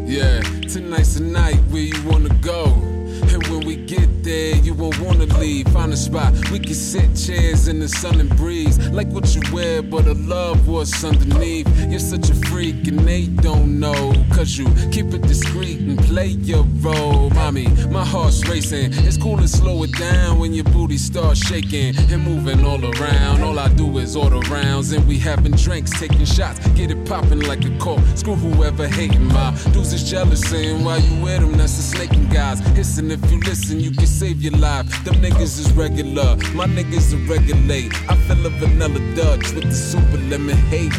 Yeah, 0.07 0.41
tonight's 0.69 1.15
the 1.15 1.25
night 1.25 1.61
where 1.71 1.83
you 1.83 2.03
wanna 2.09 2.35
go. 2.41 3.02
And 3.33 3.47
when 3.49 3.67
we 3.67 3.77
get 3.77 4.23
there, 4.23 4.57
you 4.57 4.75
won't 4.75 4.99
wanna 5.01 5.27
leave. 5.39 5.69
Find 5.69 5.93
a 5.93 5.97
spot 5.97 6.33
we 6.51 6.59
can 6.59 6.75
sit 6.75 7.15
chairs 7.17 7.69
in 7.69 7.79
the 7.79 7.89
sun 7.89 8.21
and 8.21 8.35
breeze. 8.37 8.79
Like 8.91 9.09
what 9.09 9.35
you 9.35 9.43
wear, 9.53 9.83
but 9.83 10.07
a 10.07 10.15
love 10.15 10.69
what's 10.69 11.05
underneath. 11.05 11.69
You're 11.91 12.01
such 12.01 12.31
a 12.31 12.35
freak 12.47 12.87
and 12.89 13.01
they 13.01 13.27
don't 13.27 13.79
know. 13.81 14.13
Cause 14.33 14.59
you 14.59 14.67
keep 14.91 15.13
it 15.15 15.23
discreet 15.23 15.81
and 15.81 15.99
play 15.99 16.29
your 16.29 16.65
role. 16.81 17.31
Mommy, 17.31 17.69
my 17.91 18.05
heart's 18.05 18.47
racing. 18.49 18.93
It's 19.07 19.17
cool 19.17 19.37
to 19.39 19.49
slow 19.49 19.83
it 19.85 19.93
down 19.99 20.39
when 20.39 20.53
your 20.53 20.65
booty 20.65 20.99
starts 20.99 21.41
shaking 21.47 21.97
and 22.11 22.23
moving 22.23 22.65
all 22.65 22.85
around. 22.85 23.43
All 23.43 23.59
I 23.59 23.69
do 23.69 23.99
is 23.99 24.17
order 24.17 24.41
rounds 24.51 24.93
and 24.93 25.07
we 25.07 25.19
having 25.19 25.53
drinks, 25.53 25.99
taking 25.99 26.25
shots. 26.25 26.59
Get 26.71 26.91
it 26.91 27.07
popping 27.07 27.41
like 27.41 27.65
a 27.65 27.79
cork. 27.79 28.01
Screw 28.15 28.35
whoever 28.35 28.89
hating. 28.89 29.27
My 29.29 29.51
dudes 29.73 29.93
is 29.93 30.09
jealous 30.11 30.53
and 30.53 30.85
while 30.85 31.01
you 31.01 31.23
with 31.23 31.41
them, 31.41 31.53
that's 31.53 31.77
the 31.77 31.83
snaking 31.83 32.29
guys. 32.29 32.61
Hissing 32.77 33.11
if 33.13 33.31
you 33.31 33.39
listen, 33.41 33.79
you 33.79 33.91
can 33.91 34.07
save 34.07 34.43
your 34.43 34.55
life. 34.55 34.87
Them 35.05 35.15
niggas 35.17 35.59
is 35.61 35.71
regular, 35.73 36.37
my 36.55 36.67
niggas 36.67 37.13
are 37.13 37.33
regulate. 37.33 37.93
I 38.11 38.17
feel 38.27 38.47
a 38.47 38.51
vanilla 38.51 39.01
Dutch 39.15 39.53
with 39.53 39.65
the 39.65 39.75
super 39.75 40.19
lemon 40.31 40.57
haze. 40.73 40.97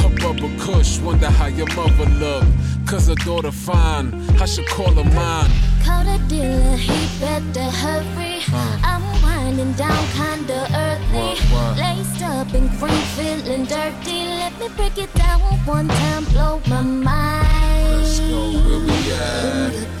Her 0.00 0.08
bubble 0.22 0.50
kush, 0.58 0.98
wonder 1.00 1.28
how 1.28 1.46
your 1.46 1.68
mother 1.74 2.06
look. 2.22 2.44
Cause 2.86 3.08
her 3.08 3.14
daughter 3.16 3.52
fine, 3.52 4.14
I 4.40 4.46
should 4.46 4.66
call 4.68 4.92
her 4.92 5.04
mine. 5.04 5.50
Call 5.84 6.04
the 6.04 6.18
dealer, 6.26 6.76
he 6.76 7.20
better 7.20 7.70
hurry. 7.82 8.40
I'm 8.82 9.02
winding 9.22 9.72
down, 9.74 10.02
kinda 10.16 10.68
earthly. 10.74 11.18
What, 11.18 11.38
what? 11.52 11.76
Laced 11.76 12.22
up 12.22 12.54
and 12.54 12.70
green, 12.78 13.02
feeling 13.16 13.64
dirty. 13.66 14.24
Let 14.40 14.58
me 14.58 14.68
break 14.76 14.96
it 14.96 15.12
down 15.14 15.40
one 15.66 15.88
time, 15.88 16.24
blow 16.32 16.62
my 16.66 16.80
mind. 16.80 17.98
Let's 18.00 18.20
go 18.20 18.52
where 18.52 18.80
we 18.86 19.12
at. 19.12 19.97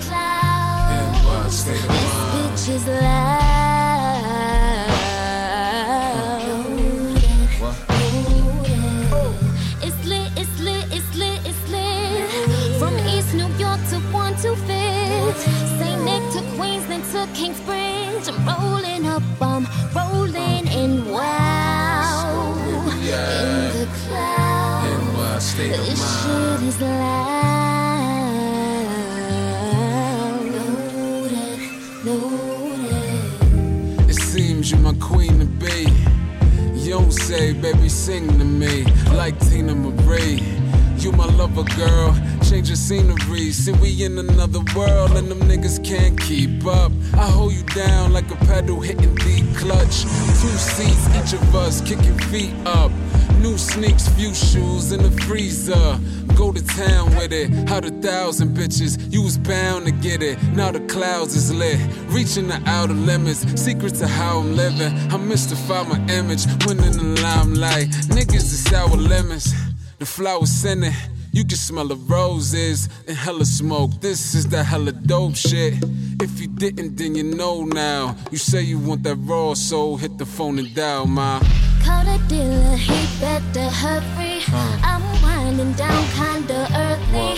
This 1.68 1.84
bitch 1.84 2.76
is 2.76 2.86
loud. 2.86 3.28
What? 7.60 7.76
It's 9.82 10.00
lit, 10.06 10.32
it's 10.38 10.60
lit, 10.60 10.84
it's 10.90 11.14
lit, 11.14 11.40
it's 11.44 11.70
lit. 11.70 12.78
From 12.78 12.96
East 13.12 13.34
New 13.34 13.48
York 13.58 13.80
to 13.90 14.00
125th. 14.16 15.44
St. 15.78 16.00
Nick 16.06 16.22
to 16.32 16.40
Queens, 16.56 16.86
then 16.86 17.02
to 17.12 17.28
Kingsbridge. 17.34 18.28
I'm 18.28 18.38
rolling 18.48 19.04
up, 19.04 19.22
I'm 19.42 19.68
rolling 19.94 20.66
in 20.68 21.10
wow. 21.10 22.54
In 22.56 23.10
the 23.76 23.86
clouds. 24.06 24.88
In 24.88 25.00
what 25.18 25.42
state 25.42 25.78
of 25.78 25.84
This 25.84 26.00
shit 26.22 26.62
is 26.66 26.80
loud. 26.80 27.27
Say, 37.28 37.52
baby, 37.52 37.90
sing 37.90 38.26
to 38.38 38.44
me 38.46 38.84
like 39.12 39.38
Teena 39.38 39.76
Marie. 39.76 40.40
You 40.96 41.12
my 41.12 41.26
lover, 41.26 41.62
girl. 41.76 42.14
Change 42.42 42.70
the 42.70 42.76
scenery. 42.76 43.52
See, 43.52 43.72
we 43.72 44.02
in 44.02 44.16
another 44.16 44.60
world 44.74 45.10
and 45.10 45.30
them 45.30 45.40
niggas 45.40 45.84
can't 45.84 46.18
keep 46.18 46.64
up. 46.64 46.90
I 47.12 47.26
hold 47.26 47.52
you 47.52 47.64
down 47.64 48.14
like 48.14 48.30
a 48.30 48.36
pedal 48.46 48.80
hitting 48.80 49.14
the 49.14 49.44
clutch. 49.58 50.04
Two 50.40 50.56
seats, 50.56 51.06
each 51.18 51.38
of 51.38 51.54
us 51.54 51.82
kicking 51.82 52.18
feet 52.30 52.54
up. 52.64 52.90
New 53.42 53.58
sneaks, 53.58 54.08
few 54.16 54.32
shoes 54.32 54.92
in 54.92 55.02
the 55.02 55.10
freezer. 55.26 56.00
Go 56.38 56.52
to 56.52 56.64
town 56.64 57.16
with 57.16 57.32
it. 57.32 57.50
Out 57.68 57.84
a 57.84 57.90
thousand 57.90 58.56
bitches, 58.56 59.12
you 59.12 59.22
was 59.22 59.36
bound 59.36 59.86
to 59.86 59.90
get 59.90 60.22
it. 60.22 60.40
Now 60.54 60.70
the 60.70 60.78
clouds 60.86 61.34
is 61.34 61.52
lit, 61.52 61.80
reaching 62.10 62.46
the 62.46 62.62
outer 62.64 62.94
limits. 62.94 63.40
Secrets 63.60 64.00
of 64.02 64.08
how 64.08 64.38
I'm 64.38 64.54
living. 64.54 64.92
I 65.12 65.16
mystify 65.16 65.82
my 65.82 65.98
image 66.12 66.46
when 66.64 66.78
in 66.78 66.92
the 66.92 67.20
limelight. 67.20 67.88
Niggas 68.16 68.46
is 68.54 68.62
sour 68.70 68.96
lemons, 68.96 69.52
the 69.98 70.06
flowers 70.06 70.50
scented. 70.50 70.94
You 71.32 71.44
can 71.44 71.56
smell 71.56 71.88
the 71.88 71.96
roses 71.96 72.88
and 73.08 73.16
hella 73.16 73.44
smoke. 73.44 74.00
This 74.00 74.36
is 74.36 74.48
the 74.48 74.62
hella 74.62 74.92
dope 74.92 75.34
shit. 75.34 75.74
If 76.22 76.40
you 76.40 76.46
didn't, 76.46 76.96
then 76.98 77.16
you 77.16 77.24
know 77.24 77.64
now. 77.64 78.16
You 78.30 78.38
say 78.38 78.62
you 78.62 78.78
want 78.78 79.02
that 79.02 79.16
raw 79.16 79.54
soul, 79.54 79.96
hit 79.96 80.18
the 80.18 80.26
phone 80.26 80.60
and 80.60 80.72
dial 80.72 81.06
my. 81.06 81.40
Call 81.84 82.04
the 82.04 82.18
dealer, 82.28 82.76
he 82.76 83.20
better 83.20 83.68
hurry. 83.70 84.42
I'm 84.84 85.02
winding 85.48 85.72
down, 85.72 86.04
kinda 86.14 86.68
earthly. 86.74 87.30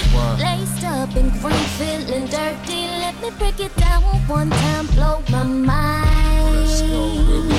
Laced 0.43 0.85
up 0.85 1.15
and 1.15 1.31
green, 1.41 1.65
feeling 1.79 2.27
dirty. 2.27 2.81
Let 3.05 3.15
me 3.23 3.31
break 3.39 3.61
it 3.61 3.75
down 3.77 4.03
one 4.27 4.51
time, 4.51 4.87
blow 4.97 5.23
my 5.31 5.43
mind. 5.45 6.57
Let's 6.57 6.83
go 6.83 7.01
where 7.29 7.43
we 7.51 7.59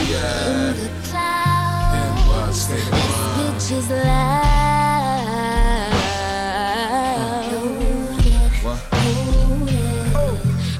In 0.51 0.73
the 0.81 0.89
clouds. 1.07 1.99
In 1.99 2.07
what 2.27 2.53
state 2.53 2.87
of 2.87 2.99
This 2.99 3.19
bitch 3.37 3.67
is 3.79 3.89
loud. 3.89 4.41
Loaded, 7.51 8.51
What? 8.65 8.79
loaded. 9.05 10.39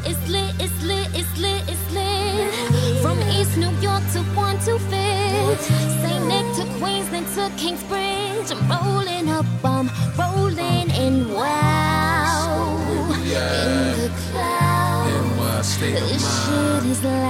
It's 0.10 0.24
lit, 0.34 0.52
it's 0.66 0.80
lit, 0.90 1.08
it's 1.20 1.34
lit, 1.44 1.62
it's 1.74 1.86
lit. 1.96 2.54
From 3.04 3.18
East 3.38 3.56
New 3.58 3.74
York 3.88 4.04
to 4.14 4.20
125th. 4.36 5.64
St. 6.04 6.24
Nick 6.32 6.46
to 6.58 6.64
Queens, 6.80 7.08
then 7.14 7.26
to 7.36 7.44
Kingsbridge. 7.62 8.50
I'm 8.52 8.62
rolling 8.70 9.11
is 16.92 17.04
loud. 17.06 17.22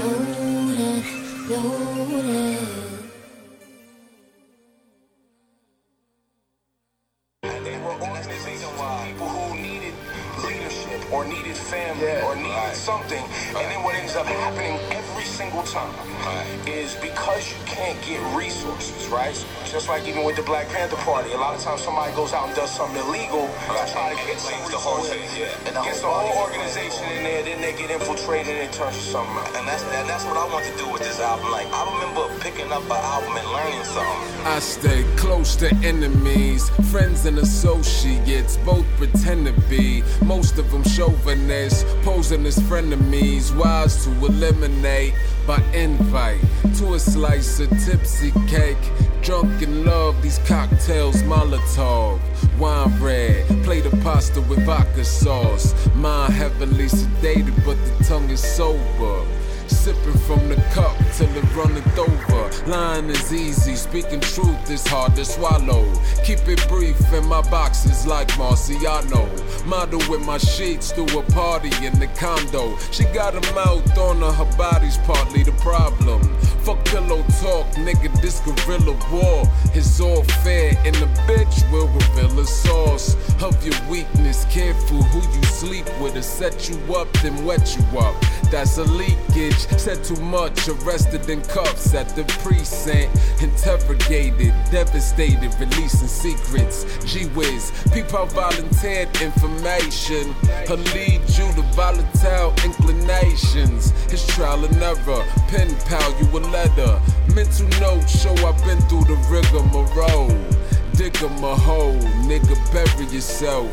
Loaded, 0.00 1.04
loaded. 1.48 2.58
They 7.42 7.78
were 7.78 7.96
organization 8.08 8.68
people 9.06 9.28
who 9.28 9.54
needed 9.56 9.94
leadership 10.44 11.00
or 11.12 11.24
needed 11.24 11.56
family 11.56 12.20
or 12.26 12.36
needed 12.36 12.74
something. 12.74 13.24
And 13.56 13.66
then 13.70 13.82
what 13.82 13.94
ends 13.94 14.14
up 14.14 14.26
happening 14.26 14.78
every 14.90 15.24
single 15.24 15.62
time 15.62 16.11
is 16.66 16.94
because 16.96 17.50
you 17.50 17.58
can't 17.66 18.00
get 18.04 18.20
resources, 18.36 19.08
right? 19.08 19.34
Just 19.66 19.88
like 19.88 20.06
even 20.06 20.24
with 20.24 20.36
the 20.36 20.42
Black 20.42 20.68
Panther 20.68 20.96
Party, 20.96 21.32
a 21.32 21.36
lot 21.36 21.54
of 21.54 21.62
times 21.62 21.82
somebody 21.82 22.14
goes 22.14 22.32
out 22.32 22.46
and 22.48 22.56
does 22.56 22.70
something 22.70 23.00
illegal 23.06 23.46
to 23.48 23.82
try 23.92 24.14
to 24.14 24.16
get 24.26 24.38
some 24.38 24.52
the 24.70 24.76
whole 24.76 25.02
resources. 25.02 25.32
thing, 25.32 25.42
yeah. 25.42 25.66
And 25.66 25.84
gets 25.84 26.00
the 26.00 26.06
whole 26.06 26.44
organization 26.44 27.04
in 27.16 27.24
there, 27.24 27.42
then 27.42 27.60
they 27.60 27.72
get 27.72 27.90
infiltrated 27.90 28.54
and 28.54 28.68
it 28.68 28.72
turns 28.72 28.96
to 28.96 29.02
something. 29.02 29.56
And 29.56 29.66
that's 29.66 29.82
and 29.82 30.08
that's 30.08 30.24
what 30.24 30.36
I 30.36 30.46
want 30.52 30.64
to 30.66 30.76
do 30.76 30.90
with 30.92 31.02
this 31.02 31.20
album. 31.20 31.50
Like 31.50 31.66
I 31.72 31.82
remember 31.92 32.28
picking 32.40 32.70
up 32.70 32.84
an 32.84 32.92
album 32.92 33.36
and 33.36 33.48
learning 33.48 33.84
something. 33.84 34.46
I 34.46 34.58
stay 34.58 35.04
close 35.16 35.56
to 35.56 35.68
enemies, 35.84 36.68
friends 36.90 37.26
and 37.26 37.38
associates, 37.38 38.56
both 38.58 38.86
pretend 38.96 39.46
to 39.46 39.52
be. 39.68 40.02
Most 40.24 40.58
of 40.58 40.70
them 40.70 40.82
chauvinists, 40.84 41.84
posing 42.02 42.44
as 42.46 42.58
frenemies, 42.58 43.54
wise 43.56 44.04
to 44.04 44.10
eliminate 44.24 45.14
by 45.46 45.60
invite 45.72 46.40
to 46.76 46.94
a 46.94 46.98
slice 46.98 47.60
of 47.60 47.70
tipsy 47.84 48.32
cake. 48.46 48.76
Drunk 49.22 49.62
in 49.62 49.84
love, 49.84 50.20
these 50.22 50.38
cocktails 50.46 51.22
Molotov. 51.22 52.20
Wine 52.58 53.00
red, 53.00 53.46
plate 53.64 53.86
of 53.86 53.92
pasta 54.02 54.40
with 54.42 54.64
vodka 54.66 55.04
sauce. 55.04 55.74
Mind 55.94 56.32
heavily 56.32 56.86
sedated, 56.86 57.54
but 57.64 57.76
the 57.84 58.04
tongue 58.04 58.30
is 58.30 58.42
sober. 58.42 59.24
Sipping 59.82 60.16
from 60.28 60.48
the 60.48 60.54
cup 60.74 60.96
till 61.16 61.28
it 61.36 61.56
runneth 61.56 61.98
over. 61.98 62.70
Lying 62.70 63.10
is 63.10 63.34
easy, 63.34 63.74
speaking 63.74 64.20
truth 64.20 64.70
is 64.70 64.86
hard 64.86 65.16
to 65.16 65.24
swallow. 65.24 65.92
Keep 66.24 66.46
it 66.46 66.68
brief 66.68 67.12
in 67.12 67.26
my 67.26 67.40
boxes 67.50 68.06
like 68.06 68.28
Marciano. 68.38 69.26
Model 69.66 69.98
with 70.08 70.24
my 70.24 70.38
sheets 70.38 70.92
through 70.92 71.18
a 71.18 71.22
party 71.32 71.70
in 71.84 71.98
the 71.98 72.06
condo. 72.16 72.78
She 72.92 73.02
got 73.06 73.34
a 73.34 73.54
mouth 73.54 73.98
on 73.98 74.20
her, 74.20 74.30
her 74.30 74.56
body's 74.56 74.98
partly 74.98 75.42
the 75.42 75.50
problem. 75.52 76.22
Fuck 76.62 76.84
pillow 76.84 77.24
talk, 77.40 77.66
nigga, 77.74 78.08
this 78.22 78.38
guerrilla 78.38 78.96
war 79.10 79.42
is 79.74 80.00
all 80.00 80.22
fair, 80.44 80.78
and 80.84 80.94
the 80.94 81.06
bitch 81.26 81.68
will 81.72 81.88
reveal 81.88 82.28
the 82.28 82.46
source 82.46 83.16
of 83.42 83.66
your 83.66 83.74
weakness. 83.90 84.44
Careful 84.44 85.02
who 85.02 85.36
you 85.36 85.42
sleep 85.46 85.86
with, 86.00 86.14
to 86.14 86.22
set 86.22 86.68
you 86.68 86.76
up, 86.94 87.12
then 87.14 87.44
wet 87.44 87.76
you 87.76 87.98
up. 87.98 88.14
That's 88.52 88.78
a 88.78 88.84
leakage. 88.84 89.66
Said 89.78 90.04
too 90.04 90.20
much, 90.22 90.68
arrested 90.68 91.28
in 91.28 91.42
cuffs 91.42 91.92
at 91.94 92.08
the 92.14 92.24
precinct. 92.42 93.10
Interrogated, 93.42 94.54
devastated, 94.70 95.52
releasing 95.58 96.08
secrets. 96.08 96.84
Gee 97.04 97.26
whiz, 97.30 97.72
people 97.92 98.26
volunteered 98.26 99.08
information. 99.20 100.32
Her 100.68 100.76
lead 100.94 101.20
you 101.28 101.50
to 101.54 101.62
volatile 101.74 102.54
inclinations. 102.64 103.90
His 104.10 104.26
trial 104.28 104.64
and 104.64 104.76
error, 104.82 105.24
pen 105.48 105.74
pal, 105.86 106.10
you 106.20 106.38
a 106.38 106.40
letter. 106.50 107.00
Mental 107.34 107.68
note 107.80 108.08
show 108.08 108.34
I've 108.46 108.62
been 108.64 108.80
through 108.82 109.04
the 109.04 109.16
rigmarole. 109.30 110.62
Dig 110.94 111.16
a 111.22 111.28
hole, 111.56 111.98
nigga, 112.28 112.54
bury 112.72 113.06
yourself. 113.06 113.72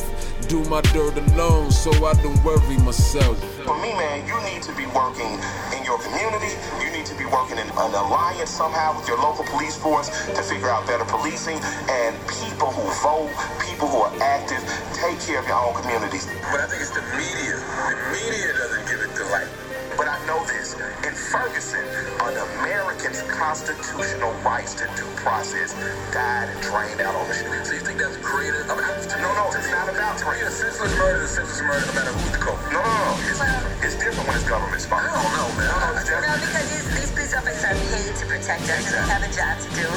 Do 0.49 0.65
my 0.65 0.81
dirt 0.81 1.13
alone 1.15 1.69
so 1.69 1.93
I 2.03 2.17
don't 2.25 2.43
worry 2.43 2.77
myself. 2.81 3.37
For 3.61 3.77
me, 3.85 3.93
man, 3.93 4.25
you 4.25 4.33
need 4.49 4.63
to 4.65 4.73
be 4.73 4.89
working 4.97 5.37
in 5.77 5.85
your 5.85 6.01
community. 6.01 6.57
You 6.81 6.89
need 6.89 7.05
to 7.05 7.13
be 7.13 7.25
working 7.29 7.61
in 7.61 7.69
an 7.69 7.93
alliance 7.93 8.49
somehow 8.49 8.97
with 8.97 9.07
your 9.07 9.21
local 9.21 9.45
police 9.45 9.77
force 9.77 10.09
to 10.09 10.41
figure 10.41 10.69
out 10.69 10.87
better 10.87 11.05
policing. 11.05 11.61
And 11.85 12.17
people 12.41 12.73
who 12.73 12.81
vote, 13.05 13.29
people 13.61 13.93
who 13.93 14.01
are 14.01 14.13
active, 14.25 14.65
take 14.97 15.21
care 15.21 15.37
of 15.37 15.45
your 15.45 15.61
own 15.61 15.77
communities. 15.77 16.25
But 16.49 16.61
I 16.61 16.65
think 16.65 16.81
it's 16.81 16.97
the 16.97 17.05
media. 17.13 17.53
The 17.53 18.01
media 18.09 18.49
doesn't 18.57 18.85
give 18.89 19.05
it 19.05 19.13
the 19.13 19.29
light. 19.29 19.53
But 20.01 20.09
I 20.09 20.17
know 20.25 20.41
this. 20.49 20.73
In 21.05 21.15
Ferguson, 21.15 21.85
an 22.27 22.35
American's 22.59 23.21
constitutional 23.31 24.33
rights 24.43 24.75
to 24.75 24.85
due 24.99 25.07
process 25.15 25.71
died 26.11 26.49
and 26.51 26.59
drained 26.61 26.99
out 27.01 27.15
on 27.15 27.27
the 27.27 27.33
streets. 27.35 27.69
So 27.69 27.75
you 27.75 27.81
think 27.81 27.99
that's 27.99 28.17
greater? 28.17 28.63
I 28.67 28.75
mean, 28.75 28.83
I- 28.83 29.21
No, 29.21 29.31
no, 29.33 29.47
it's 29.55 29.69
not 29.71 29.87
about 29.89 30.17
different. 30.17 30.41
Yeah, 30.43 30.49
senseless 30.49 30.91
murder 30.97 31.23
is 31.23 31.31
senseless 31.31 31.61
murder 31.61 31.85
no 31.87 31.93
matter 31.93 32.11
who's 32.11 32.31
the 32.31 32.37
culprit. 32.43 32.73
No, 32.73 32.81
no, 32.83 32.91
no. 32.91 33.29
It's, 33.29 33.39
well, 33.39 33.61
it's 33.83 33.95
different 33.95 34.27
when 34.27 34.35
it's 34.37 34.47
government 34.49 34.81
sponsored. 34.81 35.11
I 35.11 35.23
don't 35.23 35.33
know, 35.39 35.49
man. 35.55 35.69
I 35.71 35.79
don't 35.93 35.95
know. 36.03 36.19
No, 36.19 36.33
because 36.43 36.67
these, 36.71 36.87
these 36.95 37.11
police 37.15 37.33
officers 37.35 37.63
are 37.63 37.77
paid 37.95 38.13
to 38.19 38.25
protect 38.27 38.63
us 38.67 38.83
and 38.89 38.95
they 38.99 39.07
have 39.13 39.23
a 39.23 39.31
job 39.31 39.55
to 39.61 39.69
do. 39.75 39.87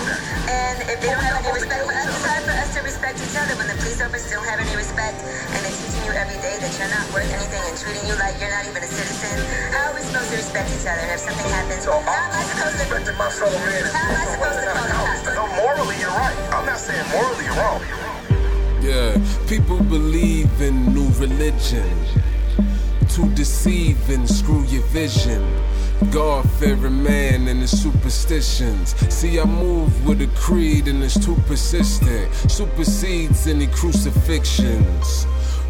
And 0.51 0.77
if 0.87 0.99
they 1.03 1.09
don't 1.11 1.23
have 1.23 1.39
any 1.43 1.51
respect 1.53 1.83
for 1.87 1.95
us, 1.95 2.07
it's 2.11 2.27
hard 2.27 2.43
for 2.47 2.55
us 2.55 2.71
to 2.77 2.81
respect 2.87 3.17
each 3.23 3.35
other 3.39 3.55
when 3.59 3.67
the 3.67 3.79
police 3.83 3.99
officers 4.03 4.31
don't 4.31 4.47
have 4.47 4.61
any 4.61 4.75
respect 4.77 5.19
and 5.25 5.59
they're 5.65 5.79
teaching 5.83 6.05
you 6.07 6.13
every 6.15 6.39
day 6.45 6.59
that 6.63 6.73
you're 6.79 6.91
not 6.95 7.07
worth 7.15 7.31
anything 7.35 7.63
and 7.67 7.75
treating 7.79 8.05
you 8.07 8.15
like 8.23 8.39
you're 8.39 8.53
not 8.55 8.67
even 8.71 8.83
a 8.85 8.91
citizen. 8.91 9.35
How 9.75 9.91
are 9.91 9.95
we 9.97 10.03
supposed 10.05 10.31
to 10.31 10.37
respect 10.39 10.69
each 10.75 10.85
other 10.87 10.92
if 10.99 11.21
something 11.21 11.51
happens? 11.51 11.85
So 11.85 11.93
how 11.93 12.13
am 12.13 12.33
I 12.33 12.43
supposed 12.43 12.89
to 12.89 12.95
respect 12.95 13.19
my 13.19 13.31
fellow 13.31 13.59
man? 13.59 13.85
How 13.85 14.11
am 14.11 14.17
I 14.17 14.27
supposed 14.33 14.59
to 14.61 15.33
call 15.33 15.47
No, 15.47 15.63
morally 15.63 15.97
you're 16.01 16.11
right. 16.11 16.37
I'm 16.53 16.67
not 16.67 16.79
saying 16.79 17.07
morally 17.11 17.45
you're 17.45 17.57
wrong. 17.57 17.81
Yeah, 18.83 19.17
people 19.47 19.83
believe 19.85 20.51
in 20.61 20.93
new 20.93 21.09
religion 21.21 21.89
to 23.11 23.29
deceive 23.35 24.09
and 24.11 24.29
screw 24.29 24.65
your 24.65 24.83
vision. 24.85 25.43
God 26.11 26.49
fearing 26.59 27.03
man 27.03 27.47
and 27.47 27.61
his 27.61 27.81
superstitions. 27.81 28.97
See, 29.15 29.39
I 29.39 29.45
move 29.45 30.07
with 30.07 30.21
a 30.23 30.27
creed 30.35 30.89
and 30.89 31.03
it's 31.03 31.25
too 31.25 31.37
persistent. 31.47 32.33
Supersedes 32.51 33.47
any 33.47 33.67
crucifixions. 33.69 35.27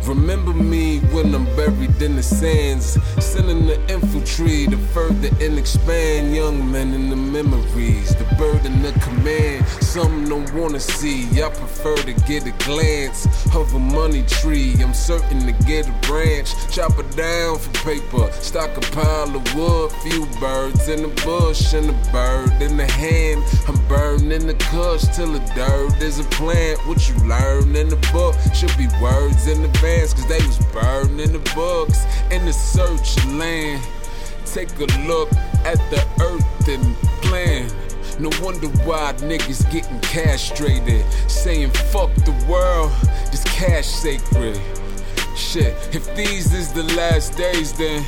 Remember 0.06 0.52
me 0.52 0.98
when 1.12 1.32
I'm 1.32 1.44
buried 1.56 2.02
in 2.02 2.16
the 2.16 2.22
sands. 2.22 2.98
Sending 3.20 3.66
the 3.66 3.80
infantry 3.88 4.66
to 4.66 4.76
further 4.76 5.30
and 5.40 5.58
expand 5.58 6.34
young 6.34 6.70
men 6.70 6.92
in 6.92 7.08
the 7.08 7.16
memories. 7.16 8.14
The 8.16 8.24
burden 8.36 8.84
of 8.84 9.00
command, 9.00 9.66
some 9.80 10.28
don't 10.28 10.52
wanna 10.54 10.80
see. 10.80 11.24
I 11.40 11.48
prefer 11.50 11.96
to 11.96 12.12
get 12.26 12.46
a 12.46 12.52
glance 12.64 13.26
of 13.54 13.72
a 13.74 13.78
money 13.78 14.24
tree. 14.24 14.74
I'm 14.82 14.92
certain 14.92 15.46
to 15.46 15.52
get 15.66 15.88
a 15.88 15.92
branch, 16.08 16.50
chop 16.70 16.98
it 16.98 17.16
down 17.16 17.58
for 17.58 17.70
paper. 17.84 18.30
Stock 18.32 18.76
a 18.76 18.80
pile 18.80 19.36
of 19.36 19.54
wood, 19.54 19.92
few 20.02 20.26
birds 20.40 20.88
in 20.88 21.02
the 21.02 21.22
bush, 21.24 21.74
and 21.74 21.88
a 21.88 22.12
bird 22.12 22.50
in 22.60 22.76
the 22.76 22.86
hand. 22.86 23.42
I'm 23.68 23.78
burning 23.86 24.46
the 24.46 24.54
cuss 24.54 25.14
till 25.14 25.32
the 25.32 25.40
dirt 25.54 26.02
is 26.02 26.18
a 26.18 26.24
plant. 26.24 26.84
What 26.88 27.08
you 27.08 27.14
learn 27.24 27.76
in 27.76 27.88
the 27.88 28.02
book 28.12 28.34
should 28.52 28.76
be 28.76 28.88
words 29.00 29.46
in 29.46 29.62
the 29.62 29.68
van 29.78 29.91
cause 30.00 30.26
they 30.26 30.44
was 30.46 30.58
burning 30.72 31.32
the 31.32 31.52
books 31.54 32.04
in 32.30 32.44
the 32.46 32.52
search 32.52 33.24
land. 33.26 33.82
Take 34.46 34.70
a 34.78 34.86
look 35.06 35.32
at 35.64 35.78
the 35.90 36.02
earth 36.20 36.68
and 36.68 36.96
plan. 37.22 37.70
No 38.18 38.30
wonder 38.42 38.68
why 38.84 39.12
niggas 39.18 39.70
getting 39.70 40.00
castrated. 40.00 41.04
Saying 41.30 41.70
fuck 41.92 42.14
the 42.24 42.32
world, 42.48 42.90
this 43.30 43.44
cash 43.44 43.86
sacred. 43.86 44.60
Shit, 45.36 45.74
if 45.94 46.14
these 46.14 46.52
is 46.52 46.72
the 46.72 46.84
last 46.94 47.36
days, 47.36 47.72
then 47.72 48.04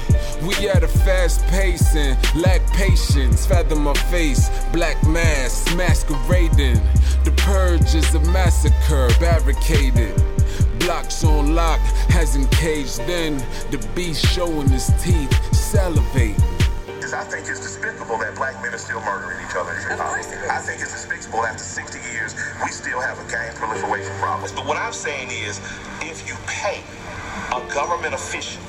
we 0.46 0.68
at 0.68 0.82
a 0.82 0.88
fast 0.88 1.42
pace 1.46 1.94
and 1.94 2.16
lack 2.36 2.66
patience. 2.72 3.46
Fathom 3.46 3.82
my 3.82 3.94
face, 4.10 4.48
black 4.72 5.02
mask 5.06 5.74
masquerading. 5.76 6.80
The 7.24 7.32
purge 7.36 7.94
is 7.94 8.14
a 8.14 8.20
massacre, 8.20 9.08
barricaded 9.20 10.22
blocks 10.80 11.24
on 11.24 11.54
lock, 11.54 11.80
hasn't 12.08 12.50
caged 12.52 13.00
in. 13.00 13.38
The 13.70 13.78
beast 13.94 14.26
showing 14.26 14.68
his 14.68 14.86
teeth, 15.02 15.30
salivating. 15.52 16.40
I 17.14 17.22
think 17.22 17.46
it's 17.46 17.60
despicable 17.60 18.18
that 18.18 18.34
black 18.34 18.58
men 18.62 18.74
are 18.74 18.78
still 18.78 19.00
murdering 19.02 19.38
each 19.46 19.54
other 19.54 19.70
in 19.70 19.80
Chicago. 19.82 20.18
I 20.50 20.58
think 20.58 20.80
it's 20.80 20.90
despicable 20.90 21.46
after 21.46 21.62
60 21.62 22.00
years, 22.10 22.34
we 22.64 22.70
still 22.72 22.98
have 22.98 23.20
a 23.20 23.26
gang 23.30 23.54
proliferation 23.54 24.10
problem. 24.18 24.50
But 24.54 24.66
what 24.66 24.76
I'm 24.76 24.92
saying 24.92 25.30
is, 25.30 25.60
if 26.00 26.26
you 26.26 26.34
pay 26.46 26.82
a 27.54 27.60
government 27.70 28.14
official 28.14 28.62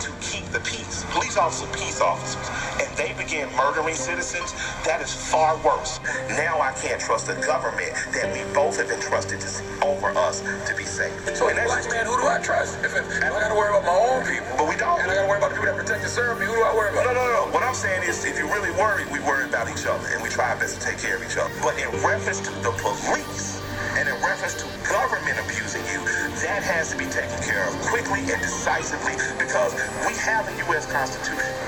to 0.00 0.10
keep 0.20 0.44
the 0.50 0.58
peace, 0.60 1.04
police 1.10 1.36
officers, 1.36 1.70
peace 1.70 2.00
officers, 2.00 2.48
and 2.48 2.63
they 2.96 3.12
begin 3.14 3.50
murdering 3.56 3.94
citizens, 3.94 4.52
that 4.84 5.00
is 5.00 5.12
far 5.12 5.56
worse. 5.62 6.00
Now 6.38 6.60
I 6.60 6.72
can't 6.72 7.00
trust 7.00 7.26
the 7.26 7.34
government 7.46 7.92
that 8.14 8.30
we 8.32 8.42
both 8.54 8.78
have 8.78 8.90
entrusted 8.90 9.40
to, 9.40 9.48
over 9.84 10.10
us 10.16 10.40
to 10.40 10.72
be 10.76 10.84
safe. 10.84 11.14
So, 11.36 11.48
as 11.48 11.56
black 11.66 11.88
man, 11.90 12.06
who 12.06 12.16
do 12.20 12.26
I 12.26 12.40
trust? 12.40 12.78
If, 12.84 12.96
if, 12.96 13.06
if 13.06 13.22
I 13.24 13.40
got 13.40 13.48
to 13.48 13.54
worry 13.54 13.70
about 13.70 13.84
my 13.84 13.98
own 13.98 14.22
people, 14.26 14.46
but 14.56 14.68
we 14.68 14.76
don't, 14.76 15.00
and 15.00 15.10
I 15.10 15.14
got 15.14 15.22
to 15.22 15.28
worry 15.28 15.38
about 15.38 15.50
the 15.50 15.56
people 15.58 15.70
that 15.72 15.78
protect 15.78 16.02
and 16.02 16.10
serve 16.10 16.38
me, 16.38 16.46
who 16.46 16.54
do 16.54 16.62
I 16.62 16.74
worry 16.74 16.92
about? 16.92 17.06
No, 17.06 17.14
no, 17.14 17.46
no. 17.46 17.52
What 17.52 17.62
I'm 17.62 17.74
saying 17.74 18.02
is, 18.08 18.24
if 18.24 18.38
you're 18.38 18.50
really 18.50 18.72
worry, 18.78 19.04
we 19.10 19.18
worry 19.20 19.48
about 19.48 19.68
each 19.70 19.86
other, 19.86 20.06
and 20.14 20.22
we 20.22 20.28
try 20.28 20.50
our 20.50 20.58
best 20.58 20.80
to 20.80 20.82
take 20.86 20.98
care 20.98 21.16
of 21.16 21.22
each 21.22 21.36
other. 21.36 21.52
But 21.62 21.78
in 21.78 21.90
reference 22.02 22.40
to 22.46 22.52
the 22.62 22.72
police, 22.78 23.60
and 23.96 24.08
in 24.08 24.14
reference 24.22 24.54
to 24.58 24.66
government 24.90 25.38
abusing 25.38 25.82
you, 25.86 26.02
that 26.42 26.62
has 26.62 26.90
to 26.90 26.98
be 26.98 27.06
taken 27.06 27.38
care 27.42 27.68
of 27.68 27.74
quickly 27.86 28.20
and 28.26 28.40
decisively 28.42 29.14
because 29.38 29.74
we 30.06 30.14
have 30.18 30.48
a 30.48 30.54
U.S. 30.70 30.90
Constitution. 30.90 31.63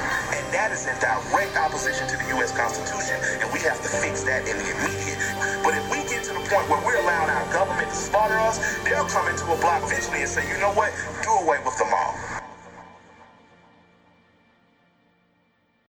And 0.47 0.55
that 0.55 0.71
is 0.71 0.87
in 0.87 0.95
direct 1.03 1.59
opposition 1.59 2.07
to 2.07 2.17
the 2.17 2.39
U.S. 2.39 2.55
Constitution, 2.55 3.19
and 3.43 3.51
we 3.51 3.59
have 3.67 3.83
to 3.83 3.91
fix 3.91 4.23
that 4.31 4.47
in 4.47 4.55
the 4.55 4.69
immediate. 4.79 5.19
But 5.67 5.75
if 5.75 5.83
we 5.91 6.07
get 6.07 6.23
to 6.31 6.35
the 6.39 6.45
point 6.47 6.71
where 6.71 6.79
we're 6.87 7.03
allowing 7.03 7.35
our 7.35 7.53
government 7.53 7.91
to 7.91 7.97
slaughter 7.97 8.39
us, 8.39 8.63
they'll 8.85 9.11
come 9.11 9.27
into 9.27 9.43
a 9.51 9.59
block 9.59 9.83
eventually 9.83 10.23
and 10.23 10.31
say, 10.31 10.47
you 10.47 10.57
know 10.63 10.71
what, 10.71 10.95
do 11.25 11.31
away 11.35 11.59
with 11.67 11.77
them 11.79 11.91
all. 11.91 12.36